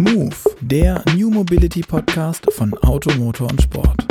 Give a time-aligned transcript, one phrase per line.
[0.00, 4.06] Move, der New Mobility Podcast von Auto, Motor und Sport.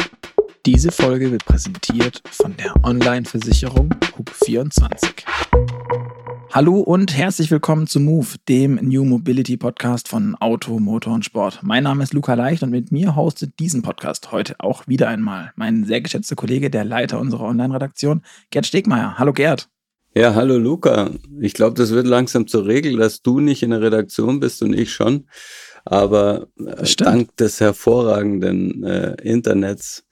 [0.63, 5.25] Diese Folge wird präsentiert von der Online-Versicherung Hub24.
[6.52, 11.61] Hallo und herzlich willkommen zu Move, dem New Mobility Podcast von Auto, Motor und Sport.
[11.63, 15.53] Mein Name ist Luca Leicht und mit mir hostet diesen Podcast heute auch wieder einmal
[15.55, 18.21] mein sehr geschätzter Kollege, der Leiter unserer Online-Redaktion,
[18.51, 19.17] Gerd Stegmeier.
[19.17, 19.67] Hallo Gerd.
[20.15, 21.11] Ja, hallo Luca.
[21.39, 24.73] Ich glaube, das wird langsam zur Regel, dass du nicht in der Redaktion bist und
[24.73, 25.28] ich schon.
[25.86, 30.06] Aber äh, dank des hervorragenden äh, Internets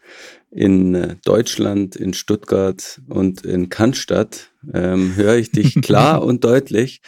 [0.51, 7.01] in äh, Deutschland, in Stuttgart und in Cannstatt ähm, höre ich dich klar und deutlich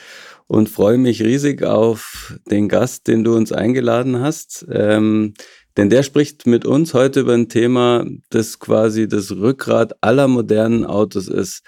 [0.47, 4.65] und freue mich riesig auf den Gast, den du uns eingeladen hast.
[4.71, 5.33] Ähm,
[5.77, 10.85] denn der spricht mit uns heute über ein Thema, das quasi das Rückgrat aller modernen
[10.85, 11.63] Autos ist.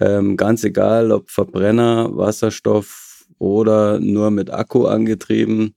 [0.00, 5.74] Ähm, ganz egal, ob Verbrenner, Wasserstoff oder nur mit Akku angetrieben,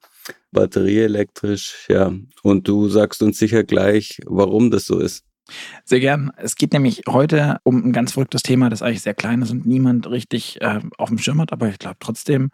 [0.55, 2.11] batterieelektrisch, ja.
[2.41, 5.23] Und du sagst uns sicher gleich, warum das so ist.
[5.83, 6.31] Sehr gern.
[6.37, 9.67] Es geht nämlich heute um ein ganz verrücktes Thema, das eigentlich sehr klein ist und
[9.67, 12.49] niemand richtig äh, auf dem Schirm hat, aber ich glaube trotzdem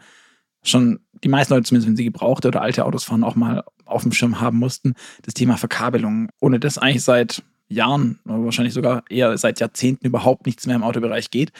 [0.63, 4.03] schon die meisten Leute, zumindest wenn sie gebrauchte oder alte Autos fahren, auch mal auf
[4.03, 6.29] dem Schirm haben mussten, das Thema Verkabelung.
[6.39, 11.31] Ohne das eigentlich seit Jahren, wahrscheinlich sogar eher seit Jahrzehnten überhaupt nichts mehr im Autobereich
[11.31, 11.51] geht.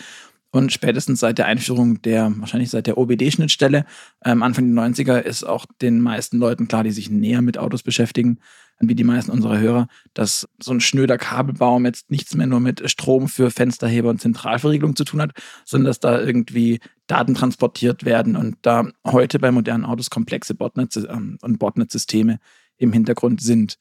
[0.52, 3.86] Und spätestens seit der Einführung der, wahrscheinlich seit der OBD-Schnittstelle,
[4.26, 7.84] ähm, Anfang der 90er, ist auch den meisten Leuten klar, die sich näher mit Autos
[7.84, 8.40] beschäftigen,
[8.82, 12.90] wie die meisten unserer Hörer, dass so ein schnöder Kabelbaum jetzt nichts mehr nur mit
[12.90, 15.32] Strom für Fensterheber und Zentralverriegelung zu tun hat,
[15.66, 20.96] sondern dass da irgendwie Daten transportiert werden und da heute bei modernen Autos komplexe Botnets
[20.96, 22.40] ähm, und Botnet-Systeme
[22.78, 23.78] im Hintergrund sind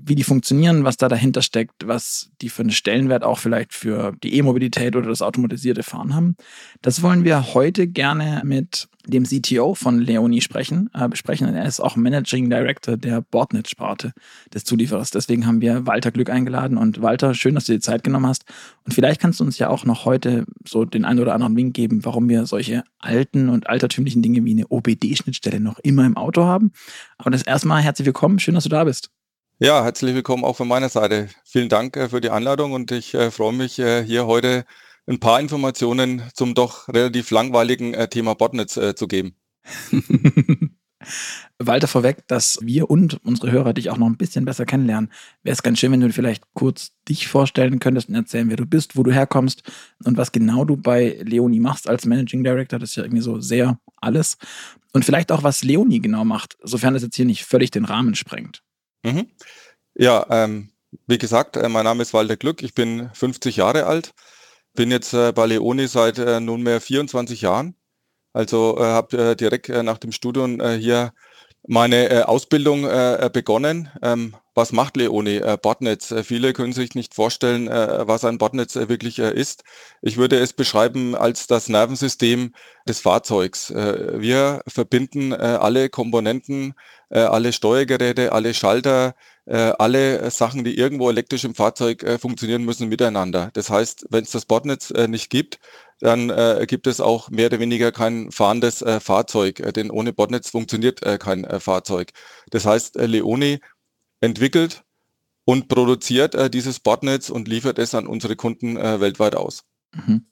[0.00, 4.12] wie die funktionieren, was da dahinter steckt, was die für einen Stellenwert auch vielleicht für
[4.22, 6.36] die E-Mobilität oder das automatisierte Fahren haben.
[6.82, 11.52] Das wollen wir heute gerne mit dem CTO von Leonie sprechen, äh, besprechen.
[11.52, 14.12] Er ist auch Managing Director der Bordnet-Sparte
[14.52, 15.10] des Zulieferers.
[15.10, 16.76] Deswegen haben wir Walter Glück eingeladen.
[16.76, 18.44] Und Walter, schön, dass du dir Zeit genommen hast.
[18.84, 21.74] Und vielleicht kannst du uns ja auch noch heute so den einen oder anderen Wink
[21.74, 26.44] geben, warum wir solche alten und altertümlichen Dinge wie eine OBD-Schnittstelle noch immer im Auto
[26.44, 26.72] haben.
[27.16, 28.38] Aber das erstmal herzlich willkommen.
[28.38, 29.10] Schön, dass du da bist.
[29.60, 31.30] Ja, herzlich willkommen auch von meiner Seite.
[31.44, 34.64] Vielen Dank äh, für die Einladung und ich äh, freue mich, äh, hier heute
[35.08, 39.34] ein paar Informationen zum doch relativ langweiligen Thema Botnets zu geben.
[41.58, 45.10] Walter vorweg, dass wir und unsere Hörer dich auch noch ein bisschen besser kennenlernen.
[45.42, 48.66] Wäre es ganz schön, wenn du vielleicht kurz dich vorstellen könntest und erzählen, wer du
[48.66, 49.62] bist, wo du herkommst
[50.04, 52.78] und was genau du bei Leonie machst als Managing Director.
[52.78, 54.36] Das ist ja irgendwie so sehr alles.
[54.92, 58.14] Und vielleicht auch, was Leonie genau macht, sofern es jetzt hier nicht völlig den Rahmen
[58.14, 58.62] sprengt.
[59.04, 59.30] Mhm.
[59.96, 60.72] Ja, ähm,
[61.06, 64.12] wie gesagt, äh, mein Name ist Walter Glück, ich bin 50 Jahre alt,
[64.74, 67.76] bin jetzt äh, bei Leone seit äh, nunmehr 24 Jahren.
[68.34, 71.12] Also äh, habe äh, direkt äh, nach dem Studium hier
[71.66, 73.90] meine äh, Ausbildung äh, begonnen.
[74.02, 75.40] Ähm, was macht Leone?
[75.40, 76.10] Äh, Botnetz.
[76.10, 79.64] Äh, viele können sich nicht vorstellen, äh, was ein Botnetz äh, wirklich äh, ist.
[80.02, 82.54] Ich würde es beschreiben als das Nervensystem
[82.88, 83.70] des Fahrzeugs.
[83.70, 86.74] Äh, wir verbinden äh, alle Komponenten,
[87.10, 89.14] äh, alle Steuergeräte, alle Schalter,
[89.46, 93.50] äh, alle Sachen, die irgendwo elektrisch im Fahrzeug äh, funktionieren müssen, miteinander.
[93.54, 95.58] Das heißt, wenn es das Botnetz äh, nicht gibt,
[96.00, 100.12] dann äh, gibt es auch mehr oder weniger kein fahrendes äh, Fahrzeug, äh, denn ohne
[100.12, 102.12] Botnetz funktioniert äh, kein äh, Fahrzeug.
[102.50, 103.60] Das heißt, äh, Leone
[104.20, 104.84] entwickelt
[105.44, 109.64] und produziert dieses Botnetz und liefert es an unsere Kunden weltweit aus.
[109.94, 110.26] Mhm.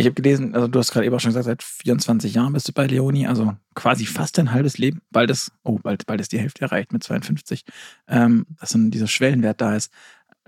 [0.00, 2.68] Ich habe gelesen, also du hast gerade eben auch schon gesagt, seit 24 Jahren bist
[2.68, 6.32] du bei Leoni, also quasi fast ein halbes Leben, bald ist, oh, bald, bald ist
[6.32, 7.64] die Hälfte erreicht mit 52,
[8.08, 9.92] ähm, dass dann dieser Schwellenwert da ist.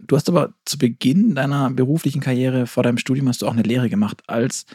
[0.04, 3.62] Du hast aber zu Beginn deiner beruflichen Karriere vor deinem Studium hast du auch eine
[3.62, 4.66] Lehre gemacht als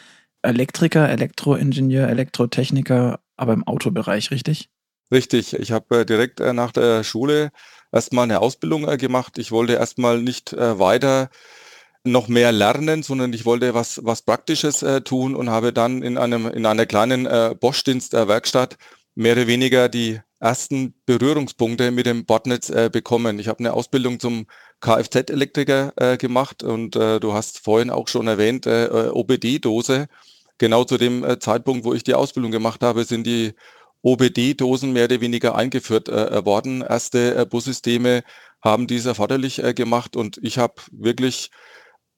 [0.42, 4.70] Elektriker, Elektroingenieur, Elektrotechniker, aber im Autobereich, richtig?
[5.10, 5.54] Richtig.
[5.54, 7.50] Ich habe äh, direkt äh, nach der Schule
[7.92, 9.38] erstmal eine Ausbildung äh, gemacht.
[9.38, 11.30] Ich wollte erstmal nicht weiter
[12.04, 16.46] noch mehr lernen, sondern ich wollte was, was Praktisches tun und habe dann in, einem,
[16.46, 17.28] in einer kleinen
[17.58, 18.78] Bosch-Dienst-Werkstatt
[19.14, 23.38] mehr oder weniger die ersten Berührungspunkte mit dem Bordnetz äh, bekommen.
[23.38, 24.46] Ich habe eine Ausbildung zum
[24.80, 30.06] Kfz-Elektriker äh, gemacht und äh, du hast vorhin auch schon erwähnt, äh, äh OBD-Dose.
[30.58, 33.54] Genau zu dem äh, Zeitpunkt, wo ich die Ausbildung gemacht habe, sind die
[34.02, 36.82] OBD-Dosen mehr oder weniger eingeführt worden.
[36.82, 38.22] Erste Bussysteme
[38.62, 41.50] haben dies erforderlich gemacht und ich habe wirklich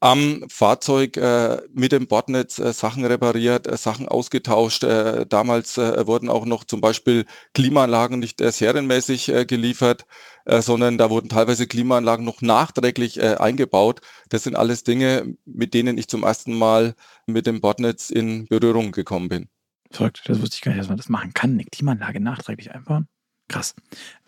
[0.00, 4.82] am Fahrzeug äh, mit dem Bordnetz äh, Sachen repariert, äh, Sachen ausgetauscht.
[4.82, 10.06] Äh, damals äh, wurden auch noch zum Beispiel Klimaanlagen nicht äh, serienmäßig geliefert,
[10.47, 14.00] sondern da wurden teilweise Klimaanlagen noch nachträglich eingebaut.
[14.31, 16.94] Das sind alles Dinge, mit denen ich zum ersten Mal
[17.26, 19.49] mit dem Bordnetz in Berührung gekommen bin.
[19.91, 23.06] Verrückt, das wusste ich gar nicht, dass man das machen kann, eine Klimaanlage nachträglich einbauen.
[23.49, 23.75] Krass.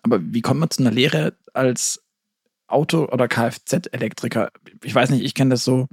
[0.02, 2.01] Aber wie kommt man zu einer Lehre als
[2.72, 4.50] Auto- oder Kfz-Elektriker?
[4.82, 5.88] Ich weiß nicht, ich kenne das so,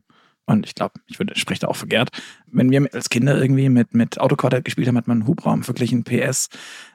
[0.50, 2.10] und ich glaube, ich würde, spreche da auch verkehrt.
[2.48, 6.50] Wenn wir als Kinder irgendwie mit, mit Autoquartett gespielt haben, hat man Hubraum verglichen, PS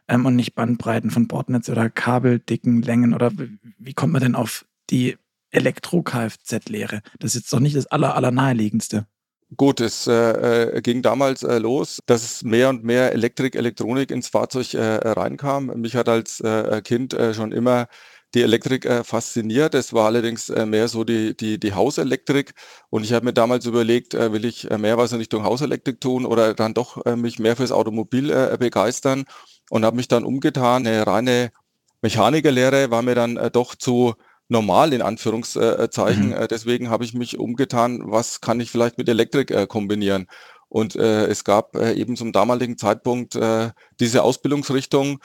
[0.08, 3.30] ähm, und nicht Bandbreiten von Bordnetz oder Kabeldicken, Längen oder
[3.78, 5.16] wie kommt man denn auf die
[5.52, 7.02] Elektro-Kfz-Lehre?
[7.20, 9.06] Das ist jetzt doch nicht das aller, aller naheliegendste.
[9.56, 10.12] Gut, es äh,
[10.78, 15.66] äh, ging damals äh, los, dass mehr und mehr Elektrik, Elektronik ins Fahrzeug äh, reinkam.
[15.76, 17.86] Mich hat als äh, Kind äh, schon immer
[18.34, 19.74] die Elektrik äh, fasziniert.
[19.74, 22.54] Es war allerdings äh, mehr so die, die, die Hauselektrik.
[22.90, 26.00] Und ich habe mir damals überlegt, äh, will ich äh, mehr was in Richtung Hauselektrik
[26.00, 29.24] tun oder dann doch äh, mich mehr fürs Automobil äh, begeistern
[29.70, 30.86] und habe mich dann umgetan.
[30.86, 31.52] Eine reine
[32.02, 34.14] Mechanikerlehre war mir dann doch zu
[34.48, 36.28] normal in Anführungszeichen.
[36.28, 36.46] Mhm.
[36.50, 40.26] Deswegen habe ich mich umgetan, was kann ich vielleicht mit Elektrik kombinieren.
[40.74, 43.70] Und äh, es gab äh, eben zum damaligen Zeitpunkt äh,
[44.00, 45.20] diese Ausbildungsrichtung,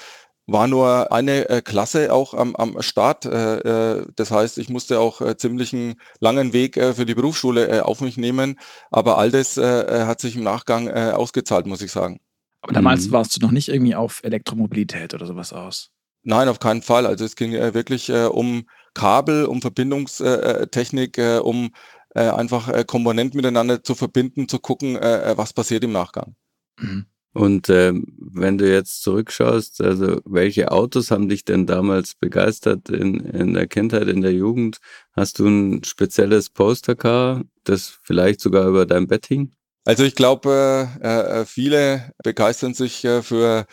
[0.51, 3.25] war nur eine äh, Klasse auch am, am Start.
[3.25, 7.15] Äh, äh, das heißt, ich musste auch äh, ziemlich einen langen Weg äh, für die
[7.15, 8.59] Berufsschule äh, auf mich nehmen.
[8.91, 12.19] Aber all das äh, äh hat sich im Nachgang äh, ausgezahlt, muss ich sagen.
[12.61, 13.11] Aber damals mhm.
[13.11, 15.91] warst du noch nicht irgendwie auf Elektromobilität oder sowas aus?
[16.23, 17.05] Nein, auf keinen Fall.
[17.05, 21.71] Also es ging äh, wirklich äh, um Kabel, um Verbindungstechnik, äh, um
[22.15, 26.35] äh, einfach äh, Komponenten miteinander zu verbinden, zu gucken, äh, was passiert im Nachgang.
[26.79, 27.05] Mhm.
[27.33, 33.19] Und ähm, wenn du jetzt zurückschaust, also welche Autos haben dich denn damals begeistert in,
[33.19, 34.79] in der Kindheit, in der Jugend?
[35.13, 39.51] Hast du ein spezielles Postercar, das vielleicht sogar über dein Bett hing?
[39.85, 43.65] Also ich glaube, äh, viele begeistern sich äh, für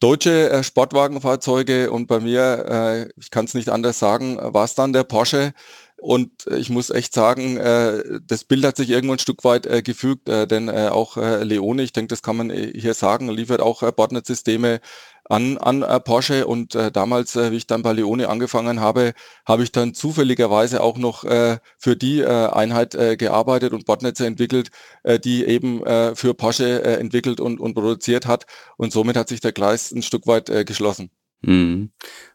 [0.00, 4.74] deutsche äh, Sportwagenfahrzeuge und bei mir, äh, ich kann es nicht anders sagen, war es
[4.74, 5.52] dann der Porsche.
[6.00, 9.82] Und ich muss echt sagen, äh, das Bild hat sich irgendwo ein Stück weit äh,
[9.82, 13.28] gefügt, äh, denn äh, auch äh, Leone, ich denke, das kann man äh, hier sagen,
[13.28, 14.80] liefert auch äh, Bordnetzsysteme
[15.24, 19.12] an, an äh, Porsche und äh, damals, äh, wie ich dann bei Leone angefangen habe,
[19.44, 24.24] habe ich dann zufälligerweise auch noch äh, für die äh, Einheit äh, gearbeitet und Bordnetze
[24.24, 24.70] entwickelt,
[25.02, 28.46] äh, die eben äh, für Porsche äh, entwickelt und, und produziert hat
[28.76, 31.10] und somit hat sich der Kreis ein Stück weit äh, geschlossen.
[31.42, 31.90] Mhm.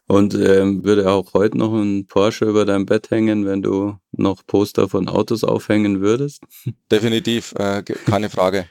[0.06, 4.46] Und ähm, würde auch heute noch ein Porsche über deinem Bett hängen, wenn du noch
[4.46, 6.42] Poster von Autos aufhängen würdest?
[6.90, 8.66] Definitiv, äh, keine Frage.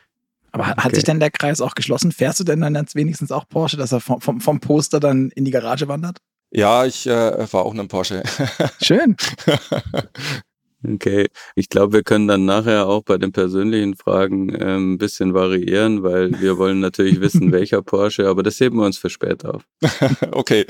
[0.52, 0.96] Aber hat okay.
[0.96, 2.12] sich denn der Kreis auch geschlossen?
[2.12, 5.32] Fährst du denn dann jetzt wenigstens auch Porsche, dass er vom, vom, vom Poster dann
[5.32, 6.20] in die Garage wandert?
[6.52, 8.22] Ja, ich äh, fahre auch einen Porsche.
[8.82, 9.16] Schön.
[10.86, 15.34] Okay, ich glaube, wir können dann nachher auch bei den persönlichen Fragen ähm, ein bisschen
[15.34, 19.56] variieren, weil wir wollen natürlich wissen, welcher Porsche, aber das heben wir uns für später
[19.56, 19.66] auf.
[20.32, 20.66] okay.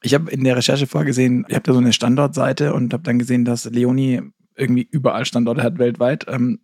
[0.00, 3.18] Ich habe in der Recherche vorgesehen, ich habe da so eine Standortseite und habe dann
[3.18, 4.22] gesehen, dass Leonie
[4.56, 6.26] irgendwie überall Standorte hat weltweit.
[6.28, 6.60] Ähm,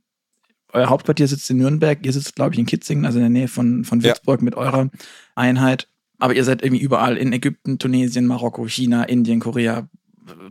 [0.72, 3.48] euer Hauptquartier sitzt in Nürnberg, ihr sitzt, glaube ich, in Kitzingen, also in der Nähe
[3.48, 4.44] von, von Würzburg ja.
[4.44, 4.90] mit eurer
[5.34, 5.88] Einheit.
[6.18, 9.88] Aber ihr seid irgendwie überall in Ägypten, Tunesien, Marokko, China, Indien, Korea,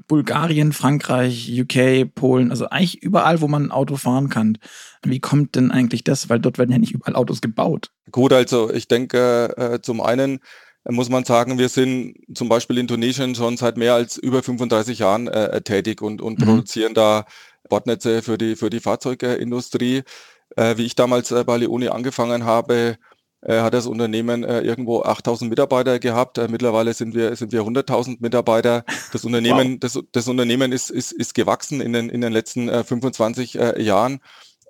[0.07, 4.57] Bulgarien, Frankreich, UK, Polen, also eigentlich überall, wo man ein Auto fahren kann.
[5.03, 6.29] Wie kommt denn eigentlich das?
[6.29, 7.89] Weil dort werden ja nicht überall Autos gebaut.
[8.11, 10.39] Gut, also ich denke, äh, zum einen
[10.89, 14.99] muss man sagen, wir sind zum Beispiel in Tunesien schon seit mehr als über 35
[14.99, 16.45] Jahren äh, tätig und, und mhm.
[16.45, 17.25] produzieren da
[17.69, 20.03] Bordnetze für die, für die Fahrzeugindustrie.
[20.55, 22.97] Äh, wie ich damals äh, bei Leone angefangen habe,
[23.45, 26.37] äh, hat das Unternehmen äh, irgendwo 8000 Mitarbeiter gehabt.
[26.37, 28.83] Äh, mittlerweile sind wir, sind wir 100.000 Mitarbeiter.
[29.11, 29.79] Das Unternehmen, wow.
[29.79, 33.81] das, das Unternehmen ist, ist, ist gewachsen in den, in den letzten äh, 25 äh,
[33.81, 34.19] Jahren.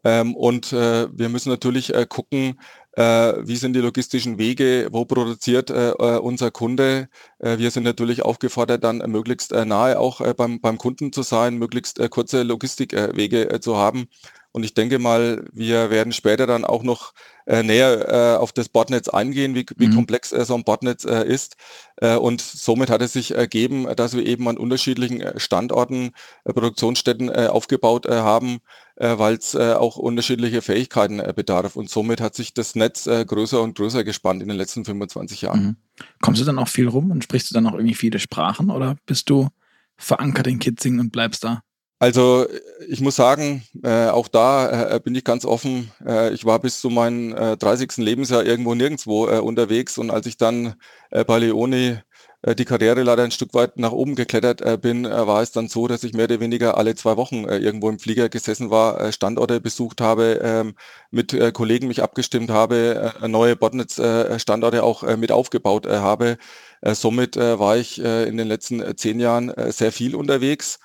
[0.03, 2.60] Ähm, und äh, wir müssen natürlich äh, gucken,
[2.94, 7.08] äh, wie sind die logistischen Wege, wo produziert äh, äh unser Kunde.
[7.39, 11.24] Äh, wir sind natürlich aufgefordert, dann möglichst äh, nahe auch äh, beim, beim Kunden zu
[11.24, 14.08] sein, möglichst äh, kurze Logistikwege äh, zu haben.
[14.54, 17.14] Und ich denke mal, wir werden später dann auch noch
[17.48, 19.96] äh, näher äh, auf das Botnetz eingehen, wie, wie mhm.
[19.96, 21.58] komplex äh, so ein Botnetz äh, ist.
[21.98, 26.12] Äh, und somit hat es sich ergeben, dass wir eben an unterschiedlichen äh, Standorten
[26.46, 28.60] äh, Produktionsstätten äh, aufgebaut äh, haben,
[28.96, 31.76] äh, weil es äh, auch unterschiedliche Fähigkeiten äh, bedarf.
[31.76, 35.42] Und somit hat sich das Netz äh, größer und größer gespannt in den letzten 25
[35.42, 35.64] Jahren.
[35.64, 35.76] Mhm.
[36.22, 38.98] Kommst du dann auch viel rum und sprichst du dann auch irgendwie viele Sprachen oder
[39.08, 39.50] bist du
[39.98, 41.64] verankert in Kitzingen und bleibst da?
[42.04, 42.48] Also
[42.90, 45.90] ich muss sagen, äh, auch da äh, bin ich ganz offen.
[46.06, 48.04] Äh, ich war bis zu meinem äh, 30.
[48.04, 50.76] Lebensjahr irgendwo nirgendwo äh, unterwegs und als ich dann
[51.12, 52.04] äh, bei Leone
[52.42, 55.54] äh, die Karriere leider ein Stück weit nach oben geklettert äh, bin, äh, war es
[55.54, 58.70] dann so, dass ich mehr oder weniger alle zwei Wochen äh, irgendwo im Flieger gesessen
[58.70, 60.76] war, äh, Standorte besucht habe, ähm,
[61.10, 66.00] mit äh, Kollegen mich abgestimmt habe, äh, neue Botnetz-Standorte äh, auch äh, mit aufgebaut äh,
[66.00, 66.38] habe.
[66.82, 70.16] Äh, somit äh, war ich äh, in den letzten äh, zehn Jahren äh, sehr viel
[70.16, 70.80] unterwegs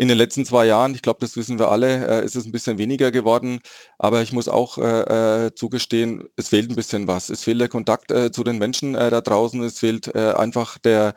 [0.00, 2.52] In den letzten zwei Jahren, ich glaube, das wissen wir alle, äh, ist es ein
[2.52, 3.60] bisschen weniger geworden.
[3.98, 7.28] Aber ich muss auch äh, äh, zugestehen, es fehlt ein bisschen was.
[7.28, 9.62] Es fehlt der Kontakt äh, zu den Menschen äh, da draußen.
[9.62, 11.12] Es fehlt äh, einfach der,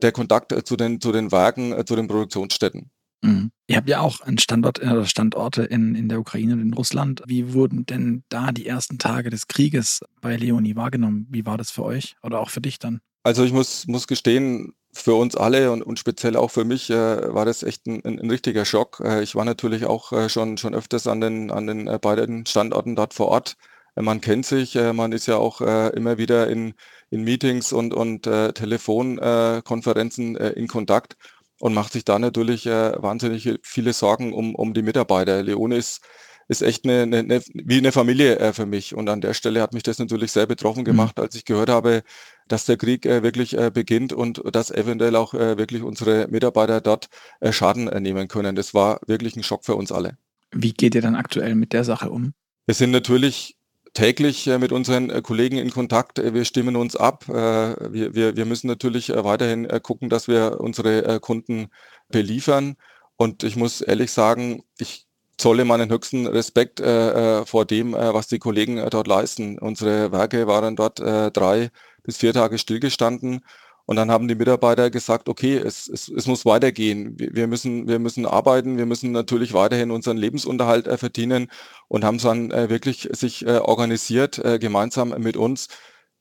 [0.00, 2.90] der Kontakt zu, den, zu den Werken, zu den Produktionsstätten.
[3.20, 3.50] Mhm.
[3.66, 7.22] Ihr habt ja auch einen Standort, äh, Standorte in, in der Ukraine und in Russland.
[7.26, 11.26] Wie wurden denn da die ersten Tage des Krieges bei Leonie wahrgenommen?
[11.28, 13.02] Wie war das für euch oder auch für dich dann?
[13.24, 17.34] Also ich muss, muss gestehen, für uns alle und, und speziell auch für mich äh,
[17.34, 19.00] war das echt ein, ein, ein richtiger Schock.
[19.04, 22.46] Äh, ich war natürlich auch äh, schon, schon öfters an den, an den äh, beiden
[22.46, 23.56] Standorten dort vor Ort.
[23.96, 26.74] Äh, man kennt sich, äh, man ist ja auch immer wieder in,
[27.10, 31.16] in Meetings und, und Telefonkonferenzen in Kontakt
[31.60, 35.42] und macht sich da natürlich wahnsinnig viele Sorgen um, um die Mitarbeiter.
[35.42, 36.00] Leone ist
[36.48, 38.94] ist echt eine, eine, eine wie eine Familie äh, für mich.
[38.94, 40.86] Und an der Stelle hat mich das natürlich sehr betroffen mhm.
[40.86, 42.02] gemacht, als ich gehört habe,
[42.48, 46.80] dass der Krieg äh, wirklich äh, beginnt und dass eventuell auch äh, wirklich unsere Mitarbeiter
[46.80, 47.08] dort
[47.40, 48.56] äh, Schaden äh, nehmen können.
[48.56, 50.16] Das war wirklich ein Schock für uns alle.
[50.52, 52.34] Wie geht ihr dann aktuell mit der Sache um?
[52.66, 53.56] Wir sind natürlich
[53.94, 56.18] täglich mit unseren Kollegen in Kontakt.
[56.18, 57.26] Wir stimmen uns ab.
[57.28, 61.68] Wir, wir, wir müssen natürlich weiterhin gucken, dass wir unsere Kunden
[62.08, 62.76] beliefern.
[63.16, 65.06] Und ich muss ehrlich sagen, ich
[65.42, 69.58] zolle meinen höchsten Respekt äh, äh, vor dem, äh, was die Kollegen äh, dort leisten.
[69.58, 71.70] Unsere Werke waren dort äh, drei
[72.02, 73.42] bis vier Tage stillgestanden
[73.84, 77.16] und dann haben die Mitarbeiter gesagt, okay, es, es, es muss weitergehen.
[77.18, 81.48] Wir müssen, wir müssen arbeiten, wir müssen natürlich weiterhin unseren Lebensunterhalt äh, verdienen
[81.88, 85.68] und haben dann äh, wirklich sich äh, organisiert, äh, gemeinsam mit uns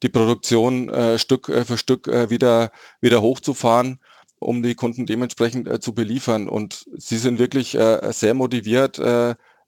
[0.02, 4.00] die Produktion äh, Stück äh, für Stück wieder, wieder hochzufahren
[4.44, 6.50] um die Kunden dementsprechend zu beliefern.
[6.50, 7.78] Und sie sind wirklich
[8.10, 9.00] sehr motiviert,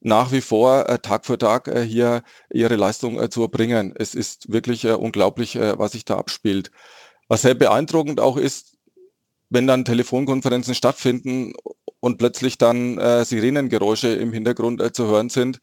[0.03, 3.93] nach wie vor äh, Tag für Tag äh, hier ihre Leistung äh, zu erbringen.
[3.97, 6.71] Es ist wirklich unglaublich, was sich da abspielt.
[7.29, 8.77] Was sehr beeindruckend auch ist,
[9.49, 11.53] wenn dann Telefonkonferenzen stattfinden
[11.99, 15.59] und plötzlich dann Sirenengeräusche im Hintergrund zu hören sind,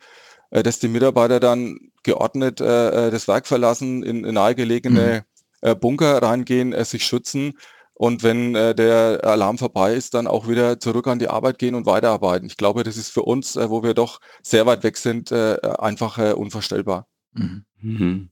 [0.50, 5.24] dass die Mitarbeiter dann geordnet das Werk verlassen, in, in nahegelegene
[5.62, 5.80] mhm.
[5.80, 7.58] Bunker reingehen, sich schützen
[8.00, 11.74] und wenn äh, der Alarm vorbei ist, dann auch wieder zurück an die Arbeit gehen
[11.74, 12.46] und weiterarbeiten.
[12.46, 15.58] Ich glaube, das ist für uns, äh, wo wir doch sehr weit weg sind, äh,
[15.78, 17.06] einfach äh, unvorstellbar.
[17.34, 17.66] Mhm.
[17.82, 18.30] Mhm.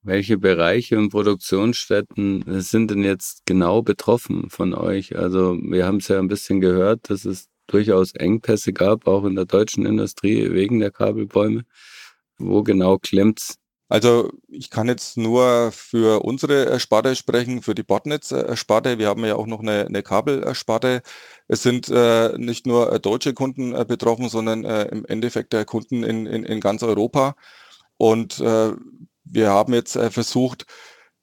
[0.00, 5.18] Welche Bereiche und Produktionsstätten sind denn jetzt genau betroffen von euch?
[5.18, 9.34] Also wir haben es ja ein bisschen gehört, dass es durchaus Engpässe gab, auch in
[9.34, 11.64] der deutschen Industrie wegen der Kabelbäume.
[12.38, 13.58] Wo genau klemmt's
[13.92, 18.98] also ich kann jetzt nur für unsere Sparte sprechen, für die Botnetz-Sparte.
[18.98, 21.02] Wir haben ja auch noch eine, eine Kabelsparte.
[21.46, 25.66] Es sind äh, nicht nur äh, deutsche Kunden äh, betroffen, sondern äh, im Endeffekt der
[25.66, 27.34] Kunden in, in, in ganz Europa.
[27.98, 28.70] Und äh,
[29.24, 30.64] wir haben jetzt äh, versucht,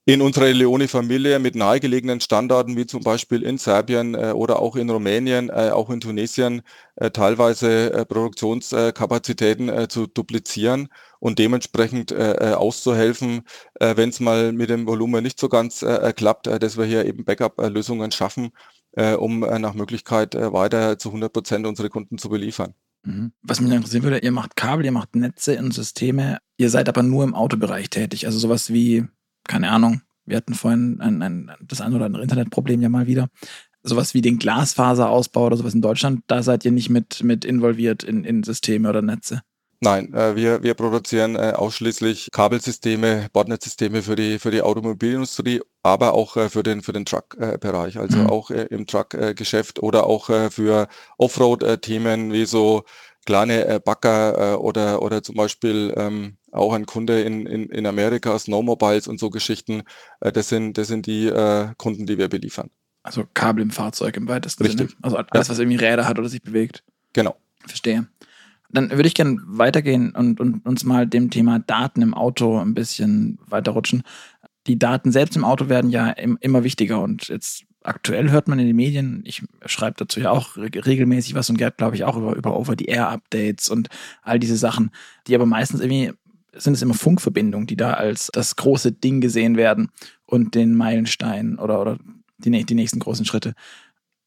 [0.06, 4.92] in unserer Leone-Familie mit nahegelegenen Standorten wie zum Beispiel in Serbien äh, oder auch in
[4.92, 6.62] Rumänien, äh, auch in Tunesien
[6.98, 13.42] äh, teilweise Produktionskapazitäten zu duplizieren und dementsprechend äh, auszuhelfen,
[13.80, 15.86] wenn es mal mit dem Volumen nicht so ganz
[16.16, 18.52] klappt, dass wir hier eben Backup-Lösungen schaffen,
[19.18, 22.74] um nach Möglichkeit weiter zu 100 Prozent unsere Kunden zu beliefern.
[23.04, 23.32] Mhm.
[23.42, 27.04] Was mich interessieren würde, ihr macht Kabel, ihr macht Netze und Systeme, ihr seid aber
[27.04, 29.06] nur im Autobereich tätig, also sowas wie
[29.50, 33.30] keine Ahnung, wir hatten vorhin ein, ein, das ein oder andere Internetproblem ja mal wieder.
[33.82, 38.04] Sowas wie den Glasfaserausbau oder sowas in Deutschland, da seid ihr nicht mit, mit involviert
[38.04, 39.42] in, in Systeme oder Netze.
[39.82, 46.14] Nein, äh, wir, wir produzieren äh, ausschließlich Kabelsysteme, Bordnetzsysteme für die, für die Automobilindustrie, aber
[46.14, 48.28] auch äh, für den, für den Truck-Bereich, also mhm.
[48.28, 52.84] auch äh, im Truck-Geschäft oder auch äh, für Offroad-Themen wie so
[53.26, 57.86] kleine äh, Bagger äh, oder, oder zum Beispiel ähm, auch ein Kunde in, in, in
[57.86, 59.84] Amerika, Snowmobiles und so Geschichten.
[60.20, 62.70] Äh, das, sind, das sind die äh, Kunden, die wir beliefern.
[63.04, 64.90] Also Kabel im Fahrzeug im weitesten Richtig.
[64.90, 65.00] Sinne.
[65.04, 66.84] Also alles, was irgendwie Räder hat oder sich bewegt.
[67.14, 67.36] Genau.
[67.66, 68.08] Verstehe.
[68.72, 72.74] Dann würde ich gerne weitergehen und, und uns mal dem Thema Daten im Auto ein
[72.74, 74.04] bisschen weiterrutschen.
[74.68, 78.60] Die Daten selbst im Auto werden ja im, immer wichtiger und jetzt aktuell hört man
[78.60, 82.18] in den Medien, ich schreibe dazu ja auch regelmäßig was und Gerd glaube ich auch
[82.18, 83.88] über, über Over-the-Air-Updates und
[84.22, 84.92] all diese Sachen,
[85.28, 86.12] die aber meistens irgendwie
[86.54, 89.90] sind es immer Funkverbindungen, die da als das große Ding gesehen werden
[90.26, 91.98] und den Meilenstein oder, oder
[92.38, 93.54] die, die nächsten großen Schritte.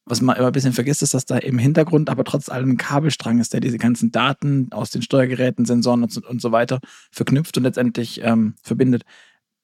[0.05, 2.77] Was man immer ein bisschen vergisst, ist, dass da im Hintergrund aber trotz allem ein
[2.77, 6.79] Kabelstrang ist, der diese ganzen Daten aus den Steuergeräten, Sensoren und, und so weiter
[7.11, 9.03] verknüpft und letztendlich ähm, verbindet.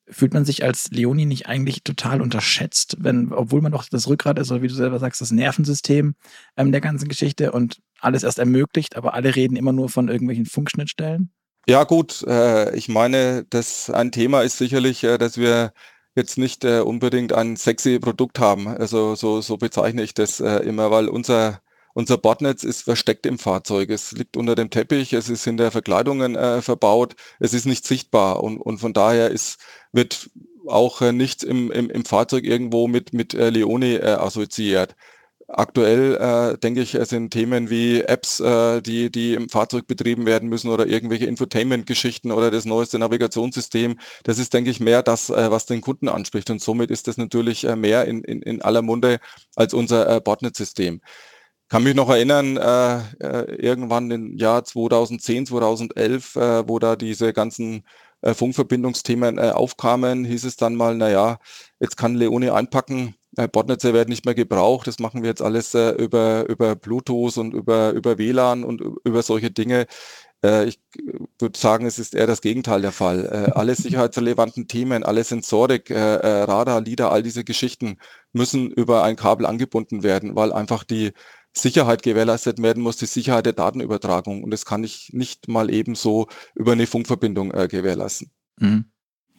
[0.08, 4.40] Fühlt man sich als Leonie nicht eigentlich total unterschätzt, wenn, obwohl man doch das Rückgrat
[4.40, 6.16] ist oder wie du selber sagst, das Nervensystem
[6.58, 10.46] ähm, der ganzen Geschichte und alles erst ermöglicht, aber alle reden immer nur von irgendwelchen
[10.46, 11.32] Funkschnittstellen?
[11.68, 15.74] Ja gut, äh, ich meine, das ein Thema ist sicherlich, äh, dass wir
[16.20, 18.68] jetzt nicht äh, unbedingt ein sexy Produkt haben.
[18.68, 21.62] Also so, so bezeichne ich das äh, immer, weil unser
[21.94, 23.90] unser Bordnetz ist versteckt im Fahrzeug.
[23.90, 27.86] Es liegt unter dem Teppich, es ist in der Verkleidungen äh, verbaut, es ist nicht
[27.86, 29.60] sichtbar und, und von daher ist,
[29.92, 30.30] wird
[30.68, 34.96] auch äh, nichts im, im, im Fahrzeug irgendwo mit, mit äh, Leone äh, assoziiert.
[35.52, 40.48] Aktuell, äh, denke ich, sind Themen wie Apps, äh, die, die im Fahrzeug betrieben werden
[40.48, 43.98] müssen oder irgendwelche Infotainment-Geschichten oder das neueste Navigationssystem.
[44.24, 46.52] Das ist, denke ich, mehr das, äh, was den Kunden anspricht.
[46.52, 49.20] Und somit ist das natürlich äh, mehr in, in, in aller Munde
[49.56, 51.02] als unser äh, Botnet-System.
[51.68, 57.34] Kann mich noch erinnern, äh, äh, irgendwann im Jahr 2010, 2011, äh, wo da diese
[57.34, 57.84] ganzen
[58.22, 61.40] äh, Funkverbindungsthemen äh, aufkamen, hieß es dann mal, naja,
[61.80, 63.16] jetzt kann Leone einpacken,
[63.48, 67.54] Botnetze werden nicht mehr gebraucht, das machen wir jetzt alles äh, über, über Bluetooth und
[67.54, 69.88] über, über WLAN und über solche Dinge.
[70.44, 70.80] Äh, ich
[71.40, 73.26] würde sagen, es ist eher das Gegenteil der Fall.
[73.26, 77.98] Äh, alle sicherheitsrelevanten Themen, alle Sensorik, äh, äh, Radar, LIDAR, all diese Geschichten
[78.34, 81.12] müssen über ein Kabel angebunden werden, weil einfach die
[81.54, 84.44] Sicherheit gewährleistet werden muss, die Sicherheit der Datenübertragung.
[84.44, 88.32] Und das kann ich nicht mal eben so über eine Funkverbindung äh, gewährleisten.
[88.60, 88.86] Mhm.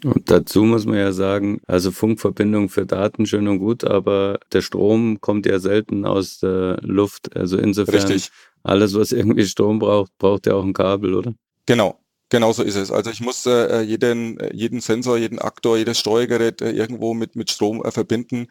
[0.04, 4.62] Und dazu muss man ja sagen, also Funkverbindung für Daten schön und gut, aber der
[4.62, 7.36] Strom kommt ja selten aus der Luft.
[7.36, 8.30] Also insofern Richtig.
[8.62, 11.34] alles, was irgendwie Strom braucht, braucht ja auch ein Kabel, oder?
[11.66, 11.98] Genau.
[12.30, 12.92] Genau so ist es.
[12.92, 17.50] Also ich muss äh, jeden, jeden Sensor, jeden Aktor, jedes Steuergerät äh, irgendwo mit, mit
[17.50, 18.46] Strom äh, verbinden.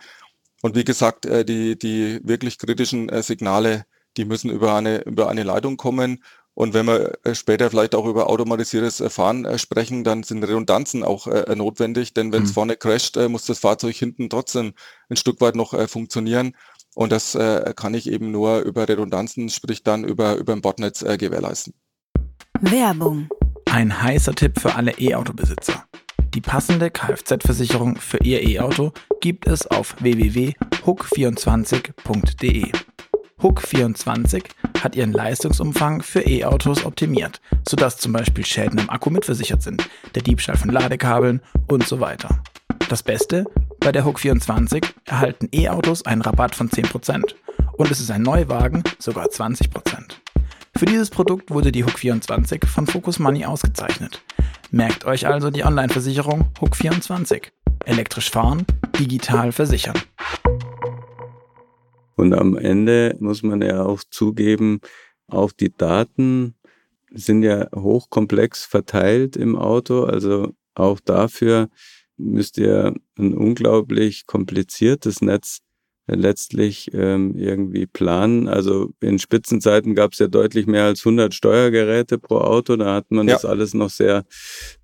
[0.61, 3.85] Und wie gesagt, äh, die, die wirklich kritischen äh, Signale,
[4.17, 6.23] die müssen über eine, über eine Leitung kommen.
[6.59, 11.25] Und wenn wir äh, später vielleicht auch über automatisiertes Fahren sprechen, dann sind Redundanzen auch
[11.55, 12.53] notwendig, denn wenn es mhm.
[12.53, 14.73] vorne crasht, muss das Fahrzeug hinten trotzdem
[15.09, 16.57] ein Stück weit noch funktionieren.
[16.95, 17.37] Und das
[17.75, 21.73] kann ich eben nur über Redundanzen, sprich dann über, über ein Botnetz gewährleisten.
[22.59, 23.29] Werbung.
[23.71, 25.85] Ein heißer Tipp für alle E-Auto-Besitzer.
[26.33, 32.73] Die passende Kfz-Versicherung für Ihr E-Auto gibt es auf www.hook24.de.
[33.41, 34.43] Hook24
[34.81, 40.23] hat ihren Leistungsumfang für E-Autos optimiert, sodass zum Beispiel Schäden am Akku mitversichert sind, der
[40.23, 42.41] Diebstahl von Ladekabeln und so weiter.
[42.89, 43.45] Das Beste,
[43.79, 47.35] bei der Hook24 erhalten E-Autos einen Rabatt von 10%
[47.77, 49.69] und es ist ein Neuwagen sogar 20%.
[50.77, 54.21] Für dieses Produkt wurde die Hook24 von Focus Money ausgezeichnet.
[54.71, 57.43] Merkt euch also die Online-Versicherung Hook24.
[57.85, 58.65] Elektrisch fahren,
[58.97, 59.97] digital versichern.
[62.19, 64.81] Und am Ende muss man ja auch zugeben,
[65.27, 66.55] auch die Daten
[67.11, 70.03] sind ja hochkomplex verteilt im Auto.
[70.03, 71.69] Also auch dafür
[72.17, 75.59] müsst ihr ein unglaublich kompliziertes Netz
[76.15, 78.47] letztlich ähm, irgendwie planen.
[78.47, 82.75] Also in Spitzenzeiten gab es ja deutlich mehr als 100 Steuergeräte pro Auto.
[82.75, 83.35] Da hat man ja.
[83.35, 84.25] das alles noch sehr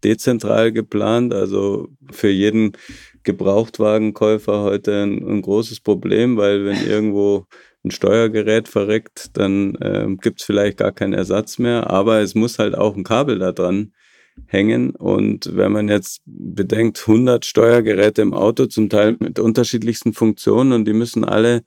[0.04, 1.34] dezentral geplant.
[1.34, 2.74] Also für jeden
[3.24, 7.46] Gebrauchtwagenkäufer heute ein, ein großes Problem, weil wenn irgendwo
[7.84, 11.90] ein Steuergerät verreckt, dann äh, gibt es vielleicht gar keinen Ersatz mehr.
[11.90, 13.92] Aber es muss halt auch ein Kabel da dran
[14.48, 14.92] hängen.
[14.92, 20.86] Und wenn man jetzt bedenkt, 100 Steuergeräte im Auto, zum Teil mit unterschiedlichsten Funktionen und
[20.86, 21.64] die müssen alle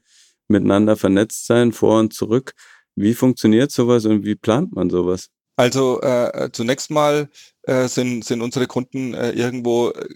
[0.49, 2.55] miteinander vernetzt sein, vor und zurück.
[2.95, 5.31] Wie funktioniert sowas und wie plant man sowas?
[5.57, 7.29] Also äh, zunächst mal
[7.63, 10.09] äh, sind, sind unsere Kunden äh, irgendwo äh,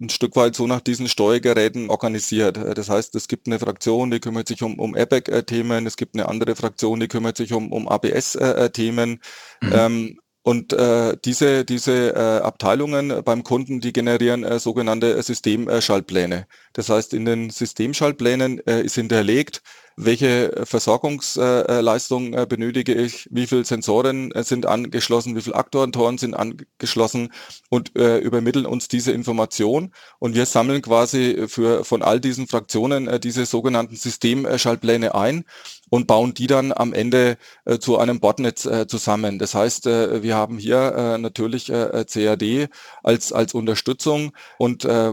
[0.00, 2.56] ein Stück weit so nach diesen Steuergeräten organisiert.
[2.56, 6.14] Äh, das heißt, es gibt eine Fraktion, die kümmert sich um, um Airbag-Themen, es gibt
[6.14, 9.20] eine andere Fraktion, die kümmert sich um, um ABS-Themen.
[9.62, 9.72] Mhm.
[9.72, 16.46] Ähm, und äh, diese, diese äh, Abteilungen beim Kunden, die generieren äh, sogenannte Systemschaltpläne.
[16.72, 19.62] Das heißt, in den Systemschaltplänen äh, ist hinterlegt,
[20.04, 26.34] welche Versorgungsleistung äh, benötige ich, wie viele Sensoren äh, sind angeschlossen, wie viele Aktorentoren sind
[26.34, 27.32] angeschlossen
[27.68, 29.92] und äh, übermitteln uns diese Information.
[30.18, 35.44] Und wir sammeln quasi für, von all diesen Fraktionen äh, diese sogenannten Systemschaltpläne ein
[35.90, 39.38] und bauen die dann am Ende äh, zu einem Botnetz äh, zusammen.
[39.38, 42.68] Das heißt, äh, wir haben hier äh, natürlich äh, CAD
[43.02, 45.12] als, als Unterstützung und äh,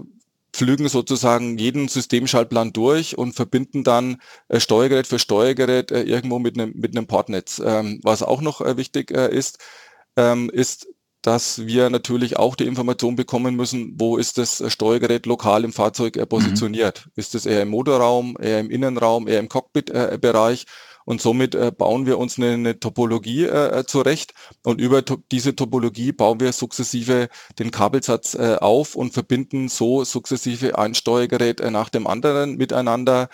[0.58, 4.17] pflügen sozusagen jeden Systemschaltplan durch und verbinden dann
[4.48, 7.62] äh, Steuergerät für Steuergerät äh, irgendwo mit einem mit einem Portnetz.
[7.63, 9.60] Ähm, was auch noch äh, wichtig äh, ist,
[10.15, 10.88] ähm, ist,
[11.22, 16.17] dass wir natürlich auch die Information bekommen müssen, wo ist das Steuergerät lokal im Fahrzeug
[16.17, 17.06] äh, positioniert.
[17.06, 17.12] Mhm.
[17.15, 20.65] Ist es eher im Motorraum, eher im Innenraum, eher im Cockpit-Bereich?
[21.08, 24.34] Und somit äh, bauen wir uns eine, eine Topologie äh, äh, zurecht
[24.65, 30.04] und über to diese Topologie bauen wir sukzessive den Kabelsatz äh, auf und verbinden so
[30.04, 33.30] sukzessive ein Steuergerät äh, nach dem anderen miteinander.